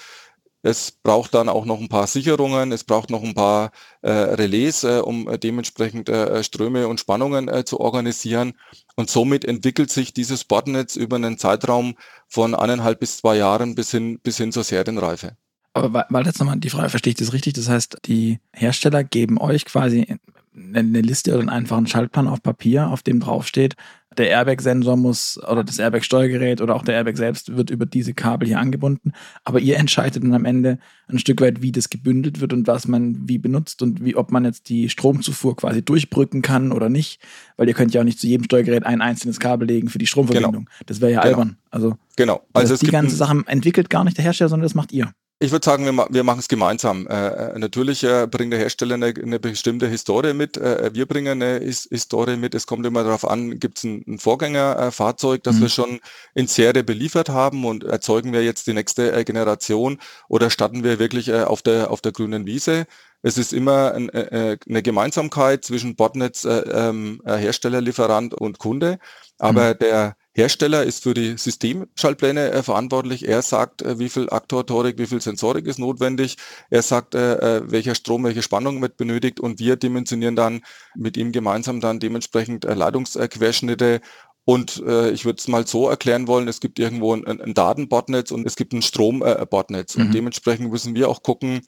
[0.61, 3.71] Es braucht dann auch noch ein paar Sicherungen, es braucht noch ein paar
[4.03, 8.53] äh, Relais, um dementsprechend Ströme und Spannungen zu organisieren.
[8.95, 11.95] Und somit entwickelt sich dieses Bordnetz über einen Zeitraum
[12.27, 15.35] von eineinhalb bis zwei Jahren bis hin, bis hin zur Serienreife.
[15.73, 17.53] Aber weil jetzt nochmal die Frage, verstehe ich das richtig?
[17.53, 20.17] Das heißt, die Hersteller geben euch quasi
[20.55, 23.75] eine Liste oder einen einfachen Schaltplan auf Papier, auf dem draufsteht,
[24.17, 28.47] der Airbag-Sensor muss oder das Airbag-Steuergerät oder auch der Airbag selbst wird über diese Kabel
[28.47, 29.13] hier angebunden.
[29.43, 32.87] Aber ihr entscheidet dann am Ende ein Stück weit, wie das gebündelt wird und was
[32.87, 37.21] man wie benutzt und wie, ob man jetzt die Stromzufuhr quasi durchbrücken kann oder nicht.
[37.57, 40.07] Weil ihr könnt ja auch nicht zu jedem Steuergerät ein einzelnes Kabel legen für die
[40.07, 40.65] Stromverbindung.
[40.65, 40.85] Genau.
[40.85, 41.31] Das wäre ja genau.
[41.31, 41.57] albern.
[41.71, 42.41] Also, genau.
[42.53, 45.11] Also die ganze Sache entwickelt gar nicht der Hersteller, sondern das macht ihr.
[45.43, 47.05] Ich würde sagen, wir, wir machen es gemeinsam.
[47.05, 50.55] Äh, äh, natürlich äh, bringt der Hersteller eine, eine bestimmte Historie mit.
[50.55, 52.55] Äh, wir bringen eine His Historie mit.
[52.55, 55.61] Es kommt immer darauf an, gibt es ein, ein Vorgängerfahrzeug, das mhm.
[55.61, 55.99] wir schon
[56.33, 60.97] in Serie beliefert haben und erzeugen wir jetzt die nächste äh, Generation oder starten wir
[60.97, 62.85] wirklich äh, auf, der, auf der grünen Wiese?
[63.21, 68.99] Es ist immer ein, eine Gemeinsamkeit zwischen Botnetz, ähm, Hersteller, Lieferant und Kunde.
[69.39, 69.77] Aber mhm.
[69.79, 73.27] der Hersteller ist für die Systemschaltpläne äh, verantwortlich.
[73.27, 76.37] Er sagt, äh, wie viel Aktuatorik, wie viel Sensorik ist notwendig.
[76.69, 80.61] Er sagt, äh, äh, welcher Strom, welche Spannung wird benötigt und wir dimensionieren dann
[80.95, 84.01] mit ihm gemeinsam dann dementsprechend äh, Leitungsquerschnitte
[84.45, 88.31] und äh, ich würde es mal so erklären wollen, es gibt irgendwo ein, ein Datenbotnetz
[88.31, 89.95] und es gibt ein Strombotnetz.
[89.95, 90.05] Äh, mhm.
[90.05, 91.61] Und dementsprechend müssen wir auch gucken,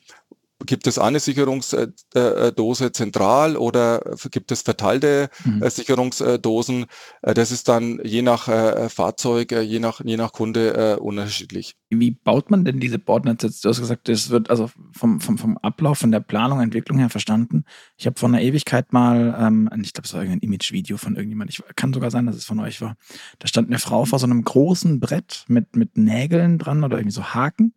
[0.65, 5.62] Gibt es eine Sicherungsdose zentral oder gibt es verteilte mhm.
[5.62, 6.86] Äh, Sicherungsdosen?
[7.22, 11.76] Äh, das ist dann je nach äh, Fahrzeug, je nach, je nach Kunde unterschiedlich.
[11.89, 13.50] Wie baut man denn diese Bordnetze?
[13.50, 17.10] Du hast gesagt, das wird also vom, vom, vom Ablauf, von der Planung, Entwicklung her
[17.10, 17.65] verstanden.
[17.98, 21.50] Ich habe vor einer Ewigkeit mal, ähm, ich glaube, es war irgendein Image-Video von irgendjemand,
[21.50, 22.96] ich kann sogar sein, dass es von euch war.
[23.39, 27.15] Da stand eine Frau vor so einem großen Brett mit, mit Nägeln dran oder irgendwie
[27.15, 27.74] so Haken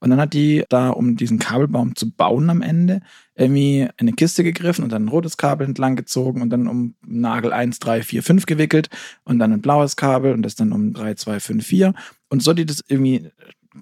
[0.00, 3.00] und dann hat die da, um diesen Kabelbaum zu bauen am Ende,
[3.34, 7.52] irgendwie eine Kiste gegriffen und dann ein rotes Kabel entlang gezogen und dann um Nagel
[7.52, 8.90] 1, 3, 4, 5 gewickelt
[9.24, 11.94] und dann ein blaues Kabel und das dann um 3, 2, 5, 4.
[12.28, 13.30] Und so hat die das irgendwie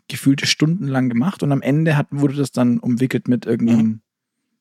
[0.08, 4.00] gefühlte Stunden lang gemacht und am Ende hat, wurde das dann umwickelt mit irgendeinem,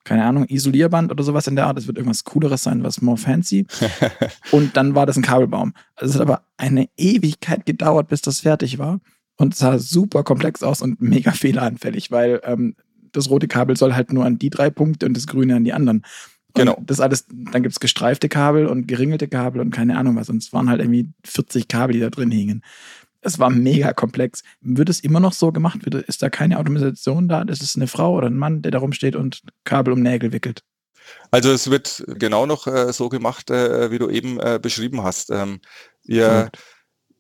[0.04, 1.78] keine Ahnung, Isolierband oder sowas in der Art.
[1.78, 3.66] Das wird irgendwas Cooleres sein, was more fancy.
[4.52, 5.74] und dann war das ein Kabelbaum.
[5.96, 9.00] Also es hat aber eine Ewigkeit gedauert, bis das fertig war
[9.38, 12.76] und sah super komplex aus und mega fehleranfällig, weil ähm,
[13.12, 15.74] das rote Kabel soll halt nur an die drei Punkte und das grüne an die
[15.74, 15.98] anderen.
[16.54, 16.82] Und genau.
[16.86, 20.30] Das alles, dann gibt es gestreifte Kabel und geringelte Kabel und keine Ahnung was.
[20.30, 22.64] Und es waren halt irgendwie 40 Kabel, die da drin hingen.
[23.22, 24.44] Es war mega komplex.
[24.62, 25.84] Wird es immer noch so gemacht?
[25.86, 27.42] Ist da keine Automatisation da?
[27.42, 30.64] Ist es eine Frau oder ein Mann, der da rumsteht und Kabel um Nägel wickelt?
[31.32, 35.32] Also es wird genau noch äh, so gemacht, äh, wie du eben äh, beschrieben hast.
[35.32, 35.60] Ähm,
[36.04, 36.50] wir,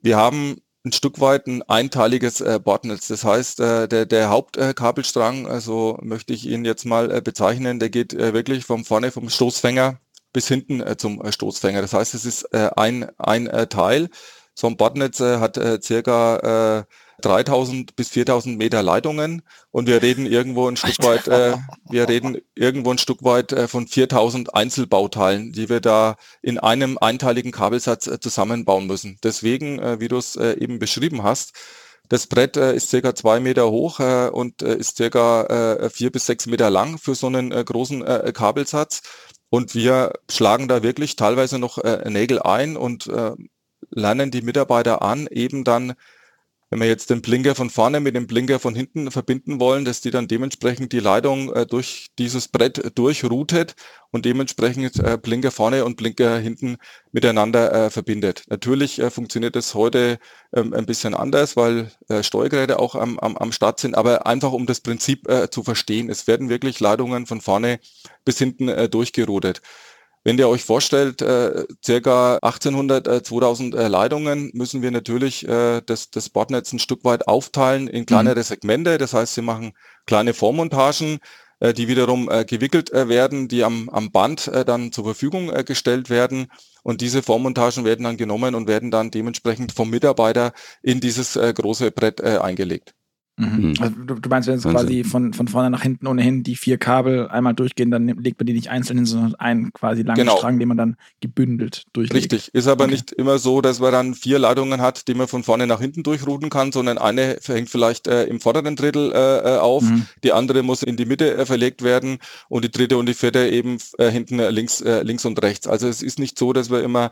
[0.01, 3.07] wir haben ein Stück weit ein einteiliges äh, Bordnetz.
[3.07, 7.89] Das heißt, äh, der, der Hauptkabelstrang, also möchte ich ihn jetzt mal äh, bezeichnen, der
[7.89, 9.99] geht äh, wirklich vom vorne vom Stoßfänger
[10.31, 11.81] bis hinten äh, zum äh, Stoßfänger.
[11.81, 14.09] Das heißt, es ist äh, ein, ein äh, Teil.
[14.53, 16.83] So ein Bordnetz äh, hat äh, circa äh,
[17.21, 21.56] 3000 bis 4000 Meter Leitungen und wir reden irgendwo ein Stück weit, äh,
[21.89, 26.97] wir reden irgendwo ein Stück weit äh, von 4000 Einzelbauteilen, die wir da in einem
[26.97, 29.17] einteiligen Kabelsatz äh, zusammenbauen müssen.
[29.23, 31.54] Deswegen, äh, wie du es äh, eben beschrieben hast,
[32.10, 36.69] das Brett äh, ist circa zwei Meter hoch und ist circa vier bis sechs Meter
[36.69, 39.01] lang für so einen großen Kabelsatz.
[39.49, 43.10] Und wir schlagen da wirklich teilweise noch Nägel ein und
[43.89, 45.95] lernen die Mitarbeiter an, eben dann
[46.75, 50.01] wenn wir jetzt den Blinker von vorne mit dem Blinker von hinten verbinden wollen, dass
[50.01, 53.75] die dann dementsprechend die Leitung äh, durch dieses Brett durchroutet
[54.11, 56.75] und dementsprechend äh, Blinker vorne und Blinker hinten
[57.13, 58.43] miteinander äh, verbindet.
[58.49, 60.19] Natürlich äh, funktioniert das heute
[60.53, 64.51] ähm, ein bisschen anders, weil äh, Steuergeräte auch am, am, am Start sind, aber einfach
[64.51, 66.09] um das Prinzip äh, zu verstehen.
[66.09, 67.79] Es werden wirklich Leitungen von vorne
[68.25, 69.61] bis hinten durchgeroutet.
[70.25, 75.81] Wenn ihr euch vorstellt, äh, circa 1800, äh, 2000 äh, Leitungen, müssen wir natürlich äh,
[75.85, 78.43] das, das Bordnetz ein Stück weit aufteilen in kleinere mhm.
[78.43, 78.97] Segmente.
[78.97, 79.73] Das heißt, wir machen
[80.07, 81.19] kleine Vormontagen,
[81.59, 85.53] äh, die wiederum äh, gewickelt äh, werden, die am, am Band äh, dann zur Verfügung
[85.53, 86.47] äh, gestellt werden.
[86.81, 91.53] Und diese Vormontagen werden dann genommen und werden dann dementsprechend vom Mitarbeiter in dieses äh,
[91.53, 92.95] große Brett äh, eingelegt.
[93.37, 93.69] Mhm.
[93.69, 93.73] mhm.
[93.79, 96.77] Also du, du, meinst, wenn es quasi von, von vorne nach hinten ohnehin die vier
[96.77, 100.37] Kabel einmal durchgehen, dann legt man die nicht einzeln hin, sondern einen quasi langen genau.
[100.37, 102.33] Strang, den man dann gebündelt durchlegt.
[102.33, 102.53] Richtig.
[102.53, 102.93] Ist aber okay.
[102.93, 106.03] nicht immer so, dass man dann vier Leitungen hat, die man von vorne nach hinten
[106.03, 110.05] durchrouten kann, sondern eine hängt vielleicht äh, im vorderen Drittel äh, äh, auf, mhm.
[110.23, 113.49] die andere muss in die Mitte äh, verlegt werden und die dritte und die vierte
[113.49, 115.67] eben äh, hinten links, äh, links und rechts.
[115.67, 117.11] Also es ist nicht so, dass wir immer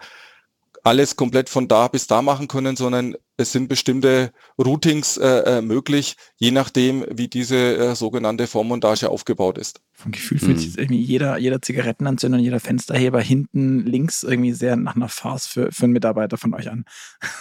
[0.83, 5.61] alles komplett von da bis da machen können, sondern es sind bestimmte Routings äh, äh,
[5.61, 9.81] möglich, je nachdem, wie diese äh, sogenannte Vormontage aufgebaut ist.
[9.93, 10.83] Vom Gefühl fühlt sich mhm.
[10.83, 15.71] irgendwie jeder, jeder Zigarettenanzünder und jeder Fensterheber hinten links irgendwie sehr nach einer Farce für,
[15.71, 16.85] für einen Mitarbeiter von euch an.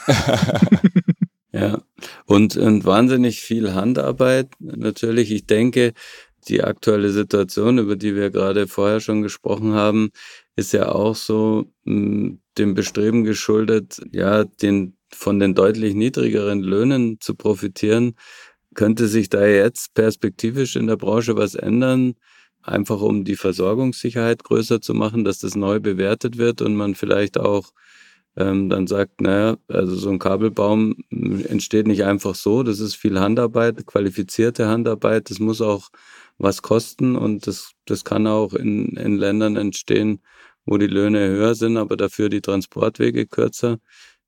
[1.53, 1.83] ja,
[2.27, 5.33] Und, und wahnsinnig viel Handarbeit natürlich.
[5.33, 5.93] Ich denke,
[6.49, 10.11] die aktuelle Situation, über die wir gerade vorher schon gesprochen haben,
[10.57, 16.61] ist ja auch so mh, hm, dem Bestreben geschuldet, ja, den von den deutlich niedrigeren
[16.63, 18.15] Löhnen zu profitieren.
[18.75, 22.15] Könnte sich da jetzt perspektivisch in der Branche was ändern?
[22.63, 27.39] Einfach um die Versorgungssicherheit größer zu machen, dass das neu bewertet wird und man vielleicht
[27.39, 27.73] auch
[28.37, 32.95] ähm, dann sagt, naja, also so ein Kabelbaum hm, entsteht nicht einfach so, das ist
[32.97, 35.91] viel Handarbeit, qualifizierte Handarbeit, das muss auch
[36.43, 40.23] was kosten und das, das kann auch in, in Ländern entstehen,
[40.65, 43.79] wo die Löhne höher sind, aber dafür die Transportwege kürzer.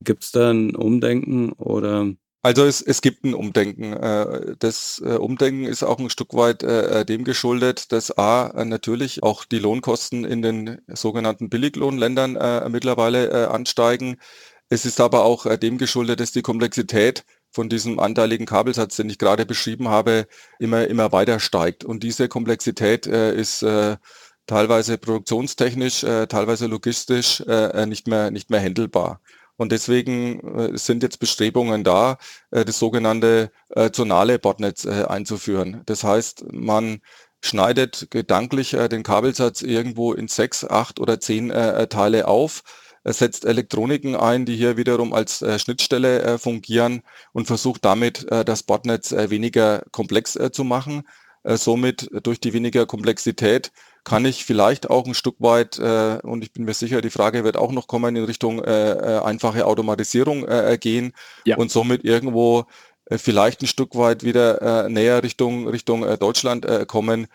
[0.00, 2.12] Gibt es da ein Umdenken oder?
[2.42, 3.94] Also es, es gibt ein Umdenken.
[3.94, 9.22] Äh, das äh, Umdenken ist auch ein Stück weit äh, dem geschuldet, dass A natürlich
[9.22, 14.16] auch die Lohnkosten in den sogenannten Billiglohnländern mittlerweile ansteigen.
[14.68, 19.18] Es ist aber auch dem geschuldet, dass die Komplexität von diesem anteiligen Kabelsatz, den ich
[19.18, 20.26] gerade beschrieben habe,
[20.58, 21.84] immer, immer weiter steigt.
[21.84, 23.64] Und diese Komplexität ist
[24.46, 27.42] teilweise produktionstechnisch, teilweise logistisch
[27.86, 29.20] nicht mehr, nicht mehr händelbar.
[29.56, 32.18] Und deswegen äh, sind jetzt Bestrebungen da,
[32.50, 35.82] äh, das sogenannte äh, zonale Botnetz äh, einzuführen.
[35.86, 37.00] Das heißt, man
[37.40, 42.62] schneidet gedanklich äh, den Kabelsatz irgendwo in sechs, acht oder zehn äh, Teile auf,
[43.04, 49.84] setzt Elektroniken ein, die hier wiederum als Schnittstelle fungieren und versucht damit das Botnetz weniger
[49.90, 51.02] komplex zu machen.
[51.44, 53.72] somit durch die weniger Komplexität
[54.04, 57.42] kann ich vielleicht auch ein Stück weit, äh, und ich bin mir sicher, die Frage
[57.42, 61.14] wird auch noch kommen, in Richtung äh, äh einfache Automatisierung äh, gehen
[61.44, 61.56] ja.
[61.56, 62.66] und somit irgendwo
[63.06, 67.26] äh, vielleicht ein Stück weit wieder äh, näher Richtung, Richtung äh, Deutschland äh, kommen.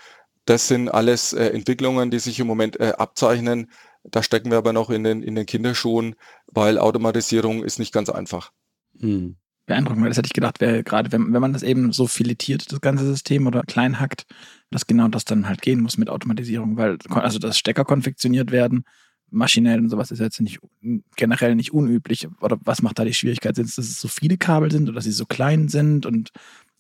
[0.46, 3.70] Das sind alles äh, Entwicklungen, die sich im Moment äh, abzeichnen.
[4.04, 6.16] Da stecken wir aber noch in den, in den Kinderschuhen,
[6.48, 8.52] weil Automatisierung ist nicht ganz einfach.
[9.00, 9.36] Hm
[9.70, 12.72] beeindruckend, weil das hätte ich gedacht, wäre gerade, wenn, wenn man das eben so filetiert,
[12.72, 14.26] das ganze System oder klein hackt,
[14.72, 18.84] dass genau das dann halt gehen muss mit Automatisierung, weil also das Stecker konfektioniert werden,
[19.30, 20.60] maschinell und sowas ist jetzt nicht
[21.16, 22.28] generell nicht unüblich.
[22.42, 23.56] Oder was macht da die Schwierigkeit?
[23.56, 26.32] Sind es, dass es so viele Kabel sind oder dass sie so klein sind und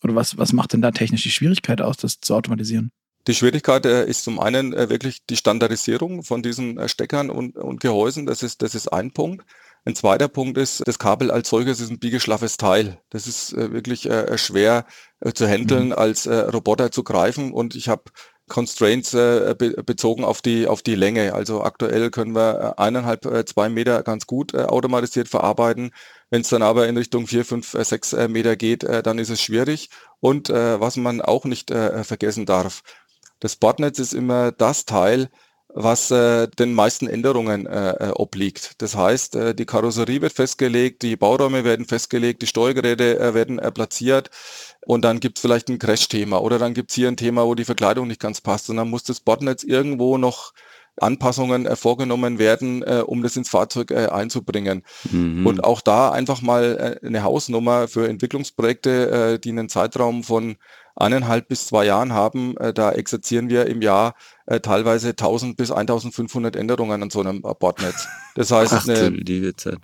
[0.04, 2.92] oder was, was macht denn da technisch die Schwierigkeit aus, das zu automatisieren?
[3.30, 7.58] Die Schwierigkeit äh, ist zum einen äh, wirklich die Standardisierung von diesen äh, Steckern und,
[7.58, 8.26] und Gehäusen.
[8.26, 9.46] Das ist, das ist ein Punkt.
[9.86, 13.00] Ein zweiter Punkt ist, das Kabel als solches ist ein biegeschlaffes Teil.
[13.12, 14.86] Das ist wirklich schwer
[15.34, 15.94] zu handeln, mhm.
[15.94, 17.54] als Roboter zu greifen.
[17.54, 18.04] Und ich habe
[18.50, 21.34] Constraints äh, be bezogen auf die, auf die Länge.
[21.34, 25.92] Also aktuell können wir eineinhalb, zwei Meter ganz gut äh, automatisiert verarbeiten.
[26.30, 29.42] Wenn es dann aber in Richtung vier, fünf, sechs Meter geht, äh, dann ist es
[29.42, 29.89] schwierig.
[30.20, 32.82] Und was man auch nicht vergessen darf,
[33.39, 35.30] das Bordnetz ist immer das Teil,
[35.71, 38.82] was äh, den meisten Änderungen äh, äh, obliegt.
[38.82, 43.60] Das heißt, äh, die Karosserie wird festgelegt, die Bauräume werden festgelegt, die Steuergeräte äh, werden
[43.60, 44.32] äh, platziert
[44.86, 47.54] und dann gibt es vielleicht ein Crash-Thema oder dann gibt es hier ein Thema, wo
[47.54, 50.54] die Verkleidung nicht ganz passt und dann muss das Botnetz irgendwo noch
[50.97, 54.84] Anpassungen äh, vorgenommen werden, äh, um das ins Fahrzeug äh, einzubringen.
[55.12, 55.45] Mhm.
[55.45, 60.58] Und auch da einfach mal äh, eine Hausnummer für Entwicklungsprojekte, äh, die einen Zeitraum von
[61.00, 62.58] eineinhalb bis zwei Jahren haben.
[62.58, 67.42] Äh, da exerzieren wir im Jahr äh, teilweise 1000 bis 1500 Änderungen an so einem
[67.42, 68.08] Bordnetz.
[68.36, 69.12] Das heißt, Ach, eine,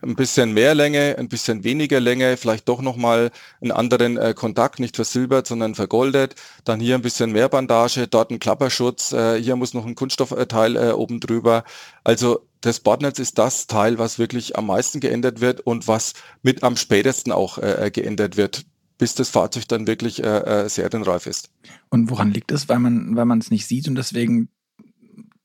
[0.01, 4.79] ein bisschen mehr Länge, ein bisschen weniger Länge, vielleicht doch nochmal einen anderen äh, Kontakt,
[4.79, 6.35] nicht versilbert, sondern vergoldet.
[6.63, 10.75] Dann hier ein bisschen mehr Bandage, dort ein Klapperschutz, äh, hier muss noch ein Kunststoffteil
[10.75, 11.63] äh, oben drüber.
[12.03, 16.63] Also das Bordnetz ist das Teil, was wirklich am meisten geändert wird und was mit
[16.63, 18.65] am spätesten auch äh, geändert wird
[18.97, 21.49] bis das Fahrzeug dann wirklich äh, äh serienreif ist.
[21.89, 24.49] Und woran liegt es, weil man, weil man es nicht sieht und deswegen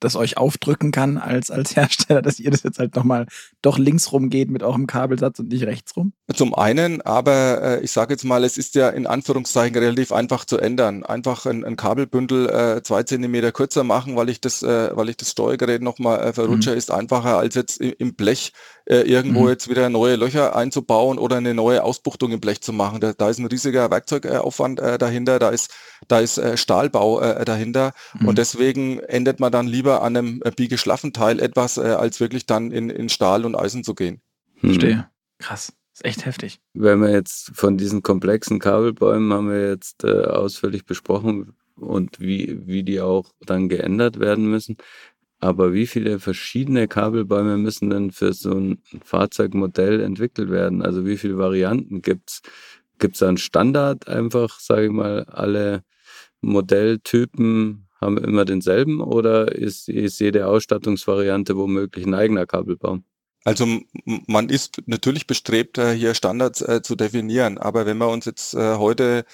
[0.00, 3.26] das euch aufdrücken kann als, als Hersteller, dass ihr das jetzt halt nochmal
[3.62, 6.12] doch links rum geht mit eurem Kabelsatz und nicht rechts rum?
[6.34, 10.44] Zum einen, aber äh, ich sage jetzt mal, es ist ja in Anführungszeichen relativ einfach
[10.44, 11.04] zu ändern.
[11.04, 15.16] Einfach ein, ein Kabelbündel äh, zwei Zentimeter kürzer machen, weil ich das, äh, weil ich
[15.18, 16.78] das Steuergerät nochmal äh, verrutsche, mhm.
[16.78, 18.52] ist einfacher als jetzt im Blech
[18.90, 19.50] äh, irgendwo mhm.
[19.50, 23.00] jetzt wieder neue Löcher einzubauen oder eine neue Ausbuchtung im Blech zu machen.
[23.00, 25.72] Da, da ist ein riesiger Werkzeugaufwand äh, dahinter, da ist,
[26.08, 28.26] da ist äh, Stahlbau äh, dahinter mhm.
[28.26, 32.46] und deswegen ändert man dann lieber an einem äh, biegeschlaffen Teil etwas, äh, als wirklich
[32.46, 34.20] dann in, in Stahl und Eisen zu gehen.
[34.56, 34.70] Hm.
[34.70, 35.08] Verstehe.
[35.38, 35.72] Krass.
[35.94, 36.60] Ist echt heftig.
[36.74, 42.66] Wenn wir jetzt von diesen komplexen Kabelbäumen haben wir jetzt äh, ausführlich besprochen und wie,
[42.66, 44.76] wie die auch dann geändert werden müssen.
[45.40, 50.82] Aber wie viele verschiedene Kabelbäume müssen denn für so ein Fahrzeugmodell entwickelt werden?
[50.82, 52.42] Also wie viele Varianten gibt's?
[52.98, 55.82] Gibt's da einen Standard einfach, sage ich mal, alle
[56.42, 63.04] Modelltypen haben immer denselben oder ist, ist jede Ausstattungsvariante womöglich ein eigener Kabelbaum?
[63.44, 63.66] Also
[64.04, 68.54] man ist natürlich bestrebt, äh, hier Standards äh, zu definieren, aber wenn wir uns jetzt
[68.54, 69.24] äh, heute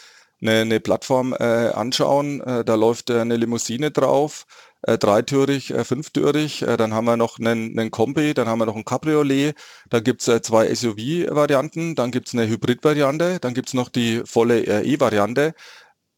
[0.40, 4.46] eine, eine Plattform äh, anschauen, äh, da läuft äh, eine Limousine drauf,
[4.82, 8.66] äh, dreitürig, äh, fünftürig, äh, dann haben wir noch einen, einen Kombi, dann haben wir
[8.66, 9.54] noch ein Cabriolet,
[9.90, 15.54] dann gibt's äh, zwei SUV-Varianten, dann gibt's eine Hybrid-Variante, dann gibt's noch die volle E-Variante.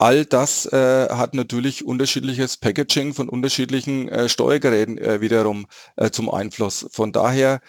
[0.00, 6.30] All das äh, hat natürlich unterschiedliches Packaging von unterschiedlichen äh, Steuergeräten äh, wiederum äh, zum
[6.30, 6.86] Einfluss.
[6.92, 7.60] Von daher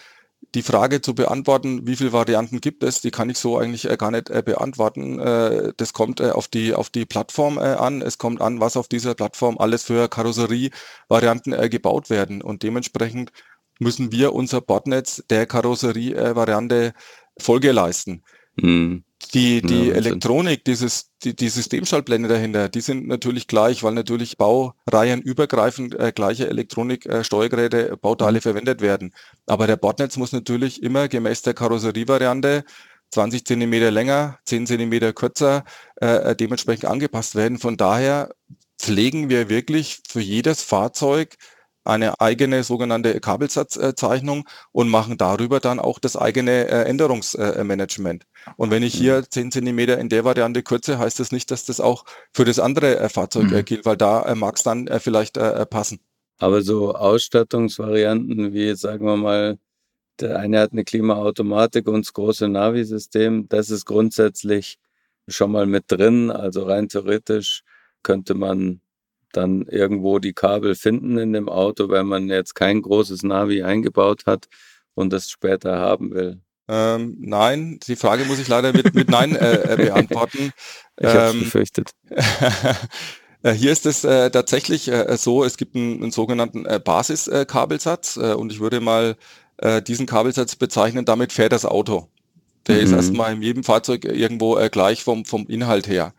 [0.54, 3.96] die Frage zu beantworten, wie viele Varianten gibt es, die kann ich so eigentlich äh,
[3.96, 5.20] gar nicht äh, beantworten.
[5.20, 8.02] Äh, das kommt auf die auf die Plattform an.
[8.02, 13.32] Es kommt an, was auf dieser Plattform alles für Karosserievarianten gebaut werden und dementsprechend
[13.78, 16.92] müssen wir unser Bordnetz der Karosserievariante
[17.38, 18.22] Folge leisten.
[18.56, 19.04] Mhm.
[19.34, 24.36] Die, die ja, Elektronik, dieses, die, die Systemschaltblende dahinter, die sind natürlich gleich, weil natürlich
[24.38, 28.42] baureihenübergreifend äh, gleiche Elektronik-Steuergeräte, äh, Bauteile mhm.
[28.42, 29.14] verwendet werden.
[29.46, 32.64] Aber der Bordnetz muss natürlich immer gemäß der Karosserievariante
[33.10, 35.64] 20 Zentimeter länger, 10 Zentimeter kürzer,
[36.00, 37.58] äh, äh, dementsprechend angepasst werden.
[37.58, 38.30] Von daher
[38.78, 41.36] pflegen wir wirklich für jedes Fahrzeug
[41.84, 48.24] eine eigene sogenannte Kabelsatzzeichnung und machen darüber dann auch das eigene äh, Änderungsmanagement.
[48.56, 49.50] Und wenn ich hier 10 mhm.
[49.50, 53.08] Zentimeter in der Variante kürze, heißt das nicht, dass das auch für das andere äh,
[53.08, 53.64] Fahrzeug mhm.
[53.64, 55.38] gilt, weil da mag es dann vielleicht
[55.70, 56.00] passen.
[56.38, 59.58] Aber so Ausstattungsvarianten wie, sagen wir mal,
[60.20, 64.78] der eine hat eine Klimaautomatik und das große Navi-System, das ist grundsätzlich
[65.28, 66.30] schon mal mit drin.
[66.30, 67.62] Also rein theoretisch
[68.02, 68.80] könnte man
[69.32, 74.26] dann irgendwo die Kabel finden in dem Auto, wenn man jetzt kein großes Navi eingebaut
[74.26, 74.48] hat
[74.94, 76.40] und das später haben will?
[76.68, 80.52] Ähm, nein, die Frage muss ich leider mit, mit Nein äh, äh beantworten.
[80.98, 81.90] Ich ähm, habe befürchtet.
[83.42, 88.16] Äh, hier ist es äh, tatsächlich äh, so, es gibt einen, einen sogenannten äh, Basiskabelsatz
[88.16, 89.16] äh, und ich würde mal
[89.86, 92.08] diesen Kabelsatz bezeichnen, damit fährt das Auto.
[92.66, 92.82] Der mhm.
[92.82, 96.14] ist erstmal in jedem Fahrzeug irgendwo gleich vom, vom Inhalt her.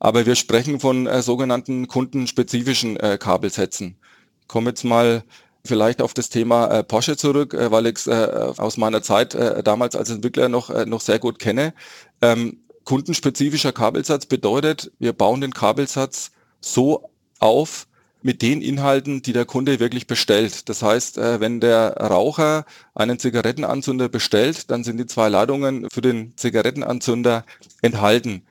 [0.00, 3.96] Aber wir sprechen von äh, sogenannten kundenspezifischen äh, Kabelsätzen.
[4.40, 5.22] Ich komme jetzt mal
[5.64, 9.34] vielleicht auf das Thema äh, Porsche zurück, äh, weil ich es äh, aus meiner Zeit
[9.34, 11.74] äh, damals als Entwickler noch, äh, noch sehr gut kenne.
[12.22, 17.86] Ähm, kundenspezifischer Kabelsatz bedeutet, wir bauen den Kabelsatz so auf,
[18.22, 20.68] mit den Inhalten, die der Kunde wirklich bestellt.
[20.68, 26.00] Das heißt, äh, wenn der Raucher einen Zigarettenanzünder bestellt, dann sind die zwei Ladungen für
[26.00, 27.44] den Zigarettenanzünder
[27.82, 28.42] enthalten.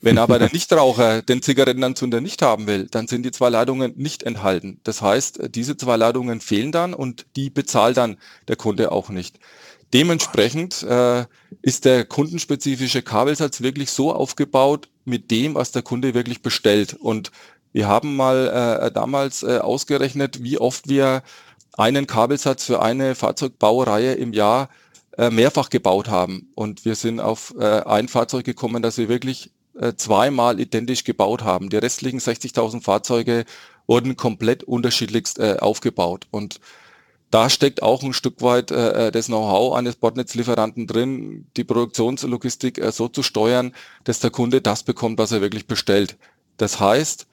[0.00, 4.22] Wenn aber der Nichtraucher den Zigarettenanzünder nicht haben will, dann sind die zwei Ladungen nicht
[4.22, 4.80] enthalten.
[4.84, 9.38] Das heißt, diese zwei Ladungen fehlen dann und die bezahlt dann der Kunde auch nicht.
[9.94, 11.24] Dementsprechend äh,
[11.62, 16.94] ist der kundenspezifische Kabelsatz wirklich so aufgebaut mit dem, was der Kunde wirklich bestellt.
[16.94, 17.32] Und
[17.72, 21.22] wir haben mal äh, damals äh, ausgerechnet, wie oft wir
[21.72, 24.68] einen Kabelsatz für eine Fahrzeugbaureihe im Jahr
[25.16, 26.50] äh, mehrfach gebaut haben.
[26.54, 31.42] Und wir sind auf äh, ein Fahrzeug gekommen, das wir wirklich äh, zweimal identisch gebaut
[31.42, 31.70] haben.
[31.70, 33.44] Die restlichen 60.000 Fahrzeuge
[33.86, 36.26] wurden komplett unterschiedlichst äh, aufgebaut.
[36.30, 36.60] Und
[37.30, 42.78] da steckt auch ein Stück weit äh, äh das Know-how eines Botnetzlieferanten drin, die Produktionslogistik
[42.78, 46.16] äh, so zu steuern, dass der Kunde das bekommt, was er wirklich bestellt.
[46.56, 47.26] Das heißt,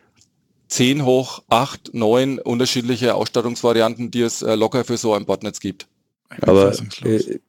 [0.68, 5.88] 10 hoch 8, 9 unterschiedliche Ausstattungsvarianten, die es äh, locker für so ein Botnetz gibt.
[6.42, 7.40] Aber äh,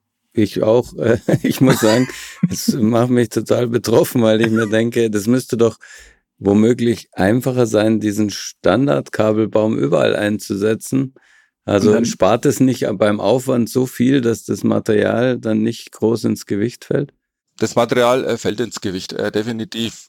[0.43, 0.95] ich auch.
[0.97, 2.09] Äh, ich muss sagen,
[2.51, 5.79] es macht mich total betroffen, weil ich mir denke, das müsste doch
[6.39, 11.15] womöglich einfacher sein, diesen Standardkabelbaum überall einzusetzen.
[11.65, 16.25] Also dann, spart es nicht beim Aufwand so viel, dass das Material dann nicht groß
[16.25, 17.13] ins Gewicht fällt?
[17.59, 20.09] Das Material äh, fällt ins Gewicht, äh, definitiv.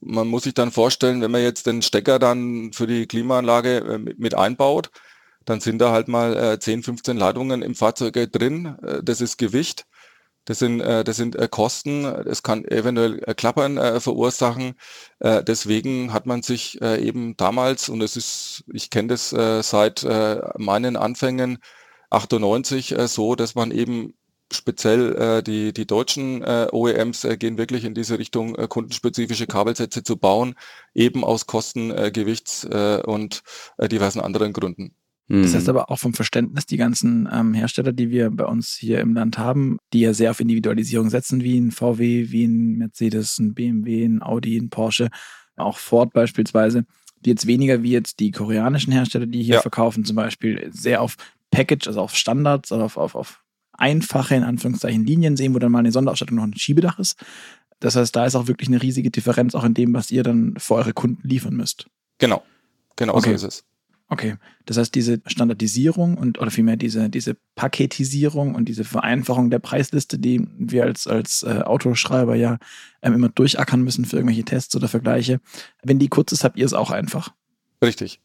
[0.00, 3.98] Man muss sich dann vorstellen, wenn man jetzt den Stecker dann für die Klimaanlage äh,
[3.98, 4.90] mit, mit einbaut,
[5.48, 8.76] dann sind da halt mal äh, 10, 15 Ladungen im Fahrzeug drin.
[8.82, 9.86] Äh, das ist Gewicht.
[10.44, 12.04] Das sind, äh, das sind äh, Kosten.
[12.04, 14.74] Es kann eventuell äh, Klappern äh, verursachen.
[15.20, 19.62] Äh, deswegen hat man sich äh, eben damals, und es ist, ich kenne das äh,
[19.62, 21.58] seit äh, meinen Anfängen
[22.10, 24.14] 98 äh, so, dass man eben
[24.52, 29.46] speziell äh, die, die deutschen äh, OEMs äh, gehen wirklich in diese Richtung, äh, kundenspezifische
[29.46, 30.56] Kabelsätze zu bauen,
[30.94, 33.42] eben aus Kosten, äh, Gewichts äh, und
[33.78, 34.94] äh, diversen anderen Gründen.
[35.28, 35.70] Das heißt mhm.
[35.70, 39.36] aber auch vom Verständnis, die ganzen ähm, Hersteller, die wir bei uns hier im Land
[39.36, 44.04] haben, die ja sehr auf Individualisierung setzen, wie ein VW, wie ein Mercedes, ein BMW,
[44.06, 45.10] ein Audi, ein Porsche,
[45.56, 46.84] auch Ford beispielsweise,
[47.20, 49.60] die jetzt weniger wie jetzt die koreanischen Hersteller, die hier ja.
[49.60, 51.16] verkaufen, zum Beispiel sehr auf
[51.50, 55.72] Package, also auf Standards, also auf, auf, auf einfache, in Anführungszeichen, Linien sehen, wo dann
[55.72, 57.16] mal eine Sonderausstattung noch ein Schiebedach ist.
[57.80, 60.54] Das heißt, da ist auch wirklich eine riesige Differenz auch in dem, was ihr dann
[60.56, 61.86] für eure Kunden liefern müsst.
[62.18, 62.42] Genau,
[62.96, 63.36] genau okay.
[63.36, 63.67] so ist es.
[64.10, 69.58] Okay, das heißt, diese Standardisierung und oder vielmehr diese, diese Paketisierung und diese Vereinfachung der
[69.58, 72.58] Preisliste, die wir als, als äh, Autoschreiber ja
[73.02, 75.40] ähm, immer durchackern müssen für irgendwelche Tests oder Vergleiche,
[75.82, 77.34] wenn die kurz ist, habt ihr es auch einfach.
[77.84, 78.20] Richtig.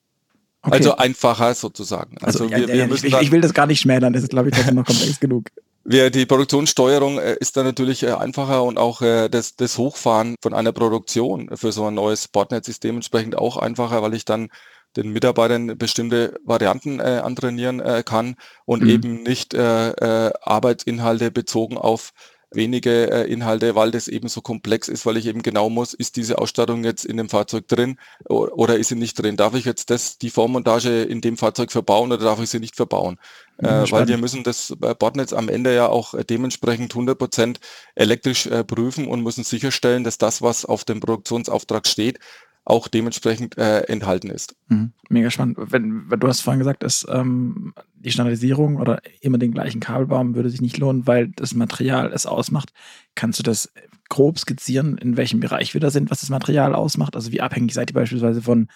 [0.61, 0.75] Okay.
[0.75, 2.17] Also einfacher sozusagen.
[2.21, 4.29] Also, also wir, ja, wir müssen ich, ich, will das gar nicht schmälern, das ist,
[4.29, 5.49] glaube ich, trotzdem noch komplex genug.
[5.85, 10.37] Wir, die Produktionssteuerung äh, ist da natürlich äh, einfacher und auch äh, das, das Hochfahren
[10.41, 14.47] von einer Produktion für so ein neues Botnet ist dementsprechend auch einfacher, weil ich dann
[14.95, 18.35] den Mitarbeitern bestimmte Varianten äh, antrainieren äh, kann
[18.65, 18.89] und mhm.
[18.89, 22.13] eben nicht äh, äh, Arbeitsinhalte bezogen auf
[22.55, 26.15] wenige äh, Inhalte, weil das eben so komplex ist, weil ich eben genau muss, ist
[26.15, 29.37] diese Ausstattung jetzt in dem Fahrzeug drin oder ist sie nicht drin?
[29.37, 32.75] Darf ich jetzt das, die Vormontage in dem Fahrzeug verbauen oder darf ich sie nicht
[32.75, 33.17] verbauen?
[33.59, 37.59] Mhm, äh, weil wir müssen das äh, Bordnetz am Ende ja auch dementsprechend 100 Prozent
[37.95, 42.19] elektrisch äh, prüfen und müssen sicherstellen, dass das, was auf dem Produktionsauftrag steht,
[42.65, 44.55] auch dementsprechend äh, enthalten ist.
[44.69, 44.93] Mhm.
[45.09, 45.57] Mega spannend.
[45.59, 50.35] Wenn, wenn, du hast vorhin gesagt, dass ähm, die Standardisierung oder immer den gleichen Kabelbaum
[50.35, 52.71] würde sich nicht lohnen, weil das Material es ausmacht.
[53.15, 53.71] Kannst du das
[54.09, 57.15] grob skizzieren, in welchem Bereich wir da sind, was das Material ausmacht?
[57.15, 58.67] Also wie abhängig seid ihr beispielsweise von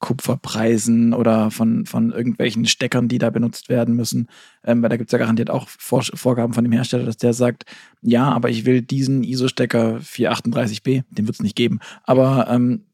[0.00, 4.28] Kupferpreisen oder von, von irgendwelchen Steckern, die da benutzt werden müssen.
[4.64, 7.32] Ähm, weil da gibt es ja garantiert auch Vor Vorgaben von dem Hersteller, dass der
[7.32, 7.64] sagt,
[8.00, 12.84] ja, aber ich will diesen ISO-Stecker 438b, den wird es nicht geben, aber ähm,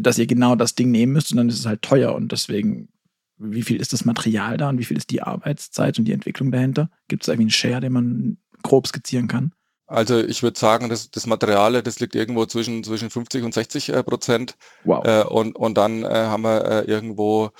[0.00, 2.88] dass ihr genau das Ding nehmen müsst und dann ist es halt teuer und deswegen,
[3.36, 6.50] wie viel ist das Material da und wie viel ist die Arbeitszeit und die Entwicklung
[6.50, 6.90] dahinter?
[7.08, 9.52] Gibt es irgendwie einen Share, den man grob skizzieren kann?
[9.86, 13.88] Also ich würde sagen, das, das Material, das liegt irgendwo zwischen, zwischen 50 und 60
[13.88, 14.56] äh, Prozent.
[14.84, 15.04] Wow.
[15.06, 17.50] Äh, und, und dann äh, haben wir äh, irgendwo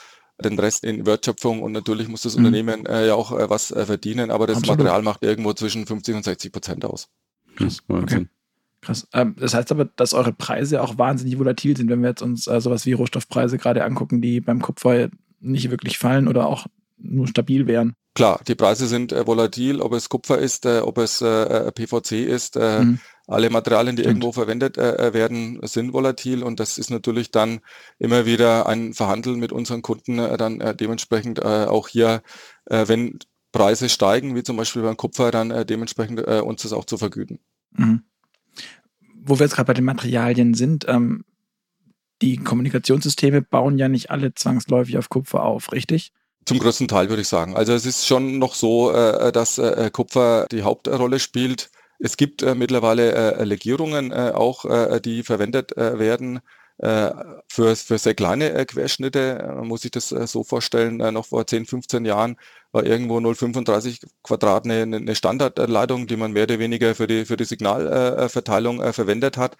[0.43, 2.45] den Rest in Wertschöpfung und natürlich muss das mhm.
[2.45, 4.79] Unternehmen äh, ja auch äh, was verdienen, aber das Absolut.
[4.79, 7.09] Material macht irgendwo zwischen 50 und 60 Prozent aus.
[7.57, 8.29] Krass, okay.
[8.81, 9.09] Krass.
[9.13, 12.47] Ähm, das heißt aber, dass eure Preise auch wahnsinnig volatil sind, wenn wir jetzt uns
[12.47, 15.09] äh, sowas wie Rohstoffpreise gerade angucken, die beim Kupfer
[15.41, 16.67] nicht wirklich fallen oder auch
[16.97, 17.95] nur stabil wären.
[18.15, 22.13] Klar, die Preise sind äh, volatil, ob es Kupfer ist, äh, ob es äh, PVC
[22.27, 22.57] ist.
[22.57, 22.99] Mhm.
[23.27, 24.17] Alle Materialien, die Stimmt.
[24.17, 27.61] irgendwo verwendet werden, sind volatil und das ist natürlich dann
[27.99, 32.23] immer wieder ein Verhandeln mit unseren Kunden, dann dementsprechend auch hier,
[32.65, 33.19] wenn
[33.53, 37.39] Preise steigen, wie zum Beispiel beim Kupfer, dann dementsprechend uns das auch zu vergüten.
[37.73, 38.05] Mhm
[39.29, 41.25] wo wir jetzt gerade bei den Materialien sind, ähm,
[42.23, 46.13] die Kommunikationssysteme bauen ja nicht alle zwangsläufig auf Kupfer auf, richtig?
[46.47, 47.57] Zum größten Teil würde ich sagen.
[47.57, 51.71] Also es ist schon noch so, äh, dass äh, Kupfer die Hauptrolle spielt.
[51.99, 56.41] Es gibt äh, mittlerweile äh, Legierungen äh, auch, äh, die verwendet werden
[56.81, 59.53] für, für sehr kleine äh, Querschnitte.
[59.57, 62.37] Man muss sich das äh, so vorstellen, äh, noch vor 10, 15 Jahren
[62.71, 67.37] war irgendwo 0,35 Quadrat eine, eine Standardleitung, die man mehr oder weniger für die, für
[67.37, 69.57] die Signalverteilung äh, verwendet hat.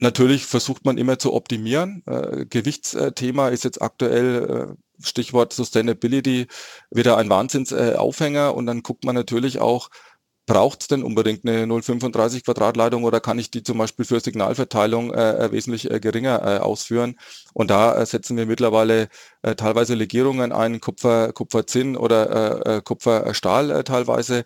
[0.00, 2.02] Natürlich versucht man immer zu optimieren.
[2.06, 6.48] Äh, Gewichtsthema ist jetzt aktuell, äh, Stichwort Sustainability,
[6.90, 8.54] wieder ein Wahnsinnsaufhänger.
[8.54, 9.90] und dann guckt man natürlich auch,
[10.48, 15.12] braucht es denn unbedingt eine 0,35 Quadratleitung oder kann ich die zum Beispiel für Signalverteilung
[15.14, 17.16] äh, äh, wesentlich äh, geringer äh, ausführen?
[17.52, 19.08] Und da äh, setzen wir mittlerweile
[19.42, 24.44] äh, teilweise Legierungen ein, Kupfer, Kupferzinn oder Kupferstahl teilweise.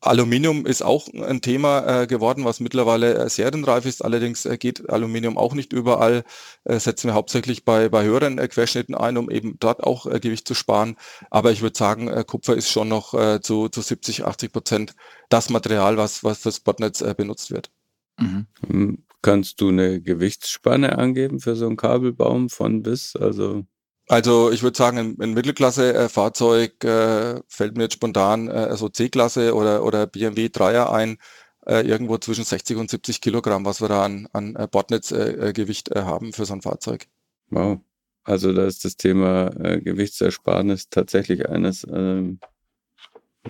[0.00, 4.02] Aluminium ist auch ein Thema äh, geworden, was mittlerweile äh, serienreif ist.
[4.02, 6.24] Allerdings äh, geht Aluminium auch nicht überall.
[6.64, 10.18] Äh, setzen wir hauptsächlich bei, bei höheren äh, Querschnitten ein, um eben dort auch äh,
[10.18, 10.96] Gewicht zu sparen.
[11.30, 14.94] Aber ich würde sagen, äh, Kupfer ist schon noch äh, zu, zu 70, 80 Prozent
[15.28, 17.70] das Material, was, was fürs Botnetz äh, benutzt wird.
[18.18, 18.46] Mhm.
[18.66, 23.16] Hm, kannst du eine Gewichtsspanne angeben für so einen Kabelbaum von bis?
[23.16, 23.64] Also
[24.10, 29.54] also ich würde sagen, ein, ein Mittelklasse-Fahrzeug äh, fällt mir jetzt spontan äh, so C-Klasse
[29.54, 31.18] oder, oder BMW 3er ein,
[31.64, 36.00] äh, irgendwo zwischen 60 und 70 Kilogramm, was wir da an, an äh, Bordnetzgewicht äh,
[36.00, 37.06] äh, haben für so ein Fahrzeug.
[37.50, 37.78] Wow.
[38.24, 42.40] Also da ist das Thema äh, Gewichtsersparnis tatsächlich eines, ähm,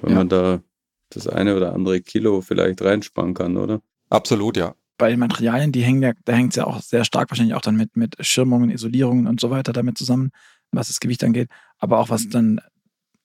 [0.03, 0.17] wenn ja.
[0.17, 0.63] man da
[1.09, 3.81] das eine oder andere Kilo vielleicht reinsparen kann, oder?
[4.11, 7.31] Absolut, ja bei den Materialien, die hängen ja, da hängt es ja auch sehr stark
[7.31, 10.31] wahrscheinlich auch dann mit, mit Schirmungen, Isolierungen und so weiter damit zusammen,
[10.71, 11.49] was das Gewicht angeht,
[11.79, 12.61] aber auch was dann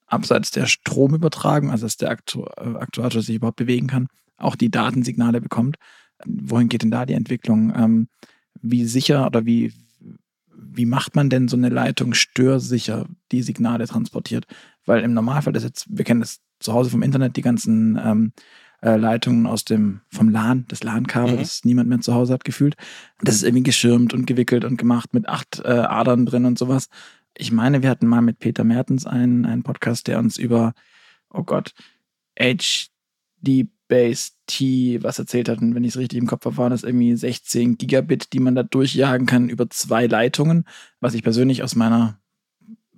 [0.07, 4.07] abseits der Stromübertragung, also dass der Aktu äh, Aktuator sich überhaupt bewegen kann,
[4.37, 5.75] auch die Datensignale bekommt.
[6.25, 7.73] Wohin geht denn da die Entwicklung?
[7.75, 8.07] Ähm,
[8.61, 9.73] wie sicher oder wie,
[10.55, 14.45] wie macht man denn so eine Leitung störsicher die Signale transportiert?
[14.85, 18.31] Weil im Normalfall, das jetzt, wir kennen das zu Hause vom Internet, die ganzen ähm,
[18.81, 21.39] äh, Leitungen aus dem, vom LAN, das LAN-Kabel, mhm.
[21.39, 22.75] das niemand mehr zu Hause hat gefühlt.
[23.21, 26.89] Das ist irgendwie geschirmt und gewickelt und gemacht mit acht äh, Adern drin und sowas.
[27.37, 30.73] Ich meine, wir hatten mal mit Peter Mertens einen, einen Podcast, der uns über,
[31.29, 31.73] oh Gott,
[32.37, 32.89] HD
[33.87, 35.59] Base T was erzählt hat.
[35.59, 38.55] Und wenn ich es richtig im Kopf habe, waren das irgendwie 16 Gigabit, die man
[38.55, 40.65] da durchjagen kann über zwei Leitungen,
[40.99, 42.19] was ich persönlich aus meiner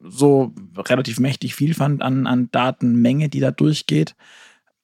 [0.01, 4.15] so relativ mächtig viel fand an, an Datenmenge, die da durchgeht.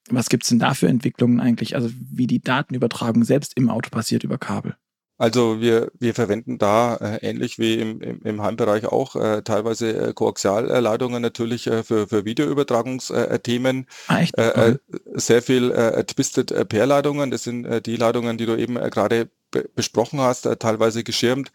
[0.10, 1.76] Was gibt es denn da für Entwicklungen eigentlich?
[1.76, 4.76] Also wie die Datenübertragung selbst im Auto passiert über Kabel?
[5.18, 10.10] Also wir, wir verwenden da äh, ähnlich wie im, im, im Heimbereich auch äh, teilweise
[10.10, 13.88] äh, Koaxialleitungen natürlich äh, für, für Videoübertragungsthemen.
[14.08, 14.20] Ah?
[14.20, 14.78] Äh, äh, okay.
[15.14, 15.72] sehr viel
[16.08, 17.30] Twisted Pair Leitungen.
[17.30, 19.30] Das sind die Leitungen, die du eben gerade
[19.76, 21.52] besprochen hast, teilweise geschirmt,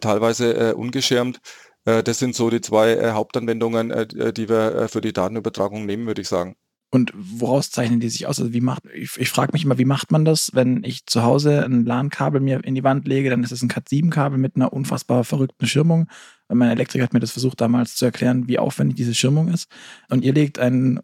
[0.00, 1.40] teilweise ungeschirmt.
[1.84, 6.56] das sind so die zwei Hauptanwendungen, die wir für die Datenübertragung nehmen, würde ich sagen.
[6.94, 8.38] Und woraus zeichnen die sich aus?
[8.38, 11.22] Also wie macht, ich, ich frage mich immer, wie macht man das, wenn ich zu
[11.22, 14.74] Hause ein LAN-Kabel mir in die Wand lege, dann ist es ein Cat7-Kabel mit einer
[14.74, 16.08] unfassbar verrückten Schirmung.
[16.48, 19.70] Mein Elektriker hat mir das versucht damals zu erklären, wie aufwendig diese Schirmung ist.
[20.10, 21.00] Und ihr legt ein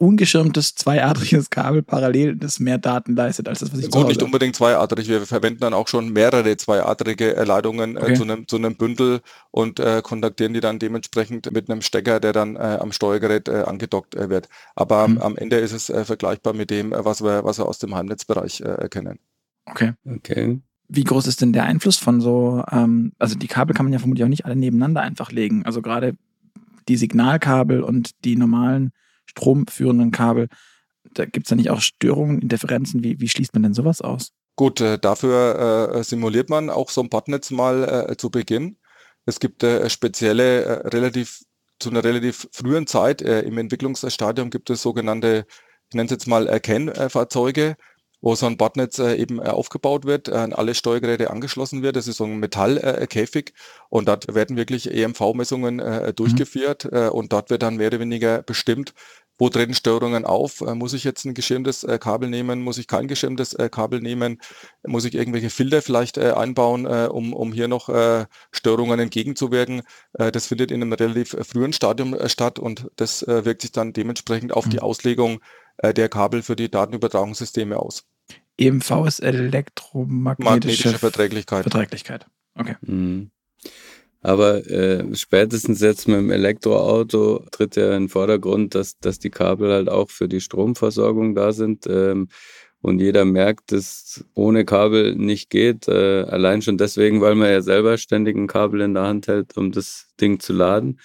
[0.00, 4.56] ungeschirmtes zweiadriges Kabel parallel, das mehr Daten leistet als das, was ich Gut, nicht unbedingt
[4.56, 5.08] zweiadrig.
[5.08, 8.12] Wir verwenden dann auch schon mehrere zweiadrige Leitungen äh, okay.
[8.12, 9.20] äh, zu, einem, zu einem Bündel
[9.50, 13.64] und äh, kontaktieren die dann dementsprechend mit einem Stecker, der dann äh, am Steuergerät äh,
[13.66, 14.48] angedockt äh, wird.
[14.74, 15.18] Aber mhm.
[15.18, 19.18] am Ende ist es vergleichbar mit dem, was wir, was wir aus dem Heimnetzbereich erkennen.
[19.66, 19.92] Okay.
[20.06, 20.60] Okay.
[20.88, 23.98] Wie groß ist denn der Einfluss von so, ähm, also die Kabel kann man ja
[23.98, 25.66] vermutlich auch nicht alle nebeneinander einfach legen.
[25.66, 26.16] Also gerade
[26.88, 28.92] die Signalkabel und die normalen
[29.30, 30.48] stromführenden Kabel.
[31.14, 33.02] Da gibt es ja nicht auch Störungen, Interferenzen.
[33.02, 34.32] Wie, wie schließt man denn sowas aus?
[34.56, 38.76] Gut, äh, dafür äh, simuliert man auch so ein Botnetz mal äh, zu Beginn.
[39.26, 41.40] Es gibt äh, spezielle, äh, relativ
[41.78, 45.46] zu einer relativ frühen Zeit äh, im Entwicklungsstadium gibt es sogenannte,
[45.88, 47.76] ich nenne es jetzt mal Erkennfahrzeuge,
[48.20, 51.96] wo so ein Botnetz eben aufgebaut wird, an alle Steuergeräte angeschlossen wird.
[51.96, 53.54] Das ist so ein Metallkäfig
[53.88, 56.14] und dort werden wirklich EMV-Messungen mhm.
[56.14, 58.92] durchgeführt und dort wird dann mehr oder weniger bestimmt,
[59.40, 60.60] wo treten Störungen auf?
[60.60, 62.60] Äh, muss ich jetzt ein geschirmtes äh, Kabel nehmen?
[62.60, 64.38] Muss ich kein geschirmtes äh, Kabel nehmen?
[64.86, 69.82] Muss ich irgendwelche Filter vielleicht äh, einbauen, äh, um, um hier noch äh, Störungen entgegenzuwirken?
[70.12, 74.66] das findet in einem relativ frühen Stadium statt und das wirkt sich dann dementsprechend auf
[74.66, 74.70] mhm.
[74.70, 75.40] die Auslegung
[75.82, 78.04] der Kabel für die Datenübertragungssysteme aus.
[78.58, 81.62] EMV ist elektromagnetische Verträglichkeit.
[81.62, 82.26] Verträglichkeit.
[82.54, 82.76] Okay.
[82.82, 83.30] Mhm.
[84.22, 89.30] Aber äh, spätestens jetzt mit dem Elektroauto tritt ja in den Vordergrund, dass, dass die
[89.30, 91.86] Kabel halt auch für die Stromversorgung da sind.
[91.86, 92.28] Ähm,
[92.82, 95.88] und jeder merkt, dass ohne Kabel nicht geht.
[95.88, 99.56] Äh, allein schon deswegen, weil man ja selber ständig ein Kabel in der Hand hält,
[99.56, 100.98] um das Ding zu laden.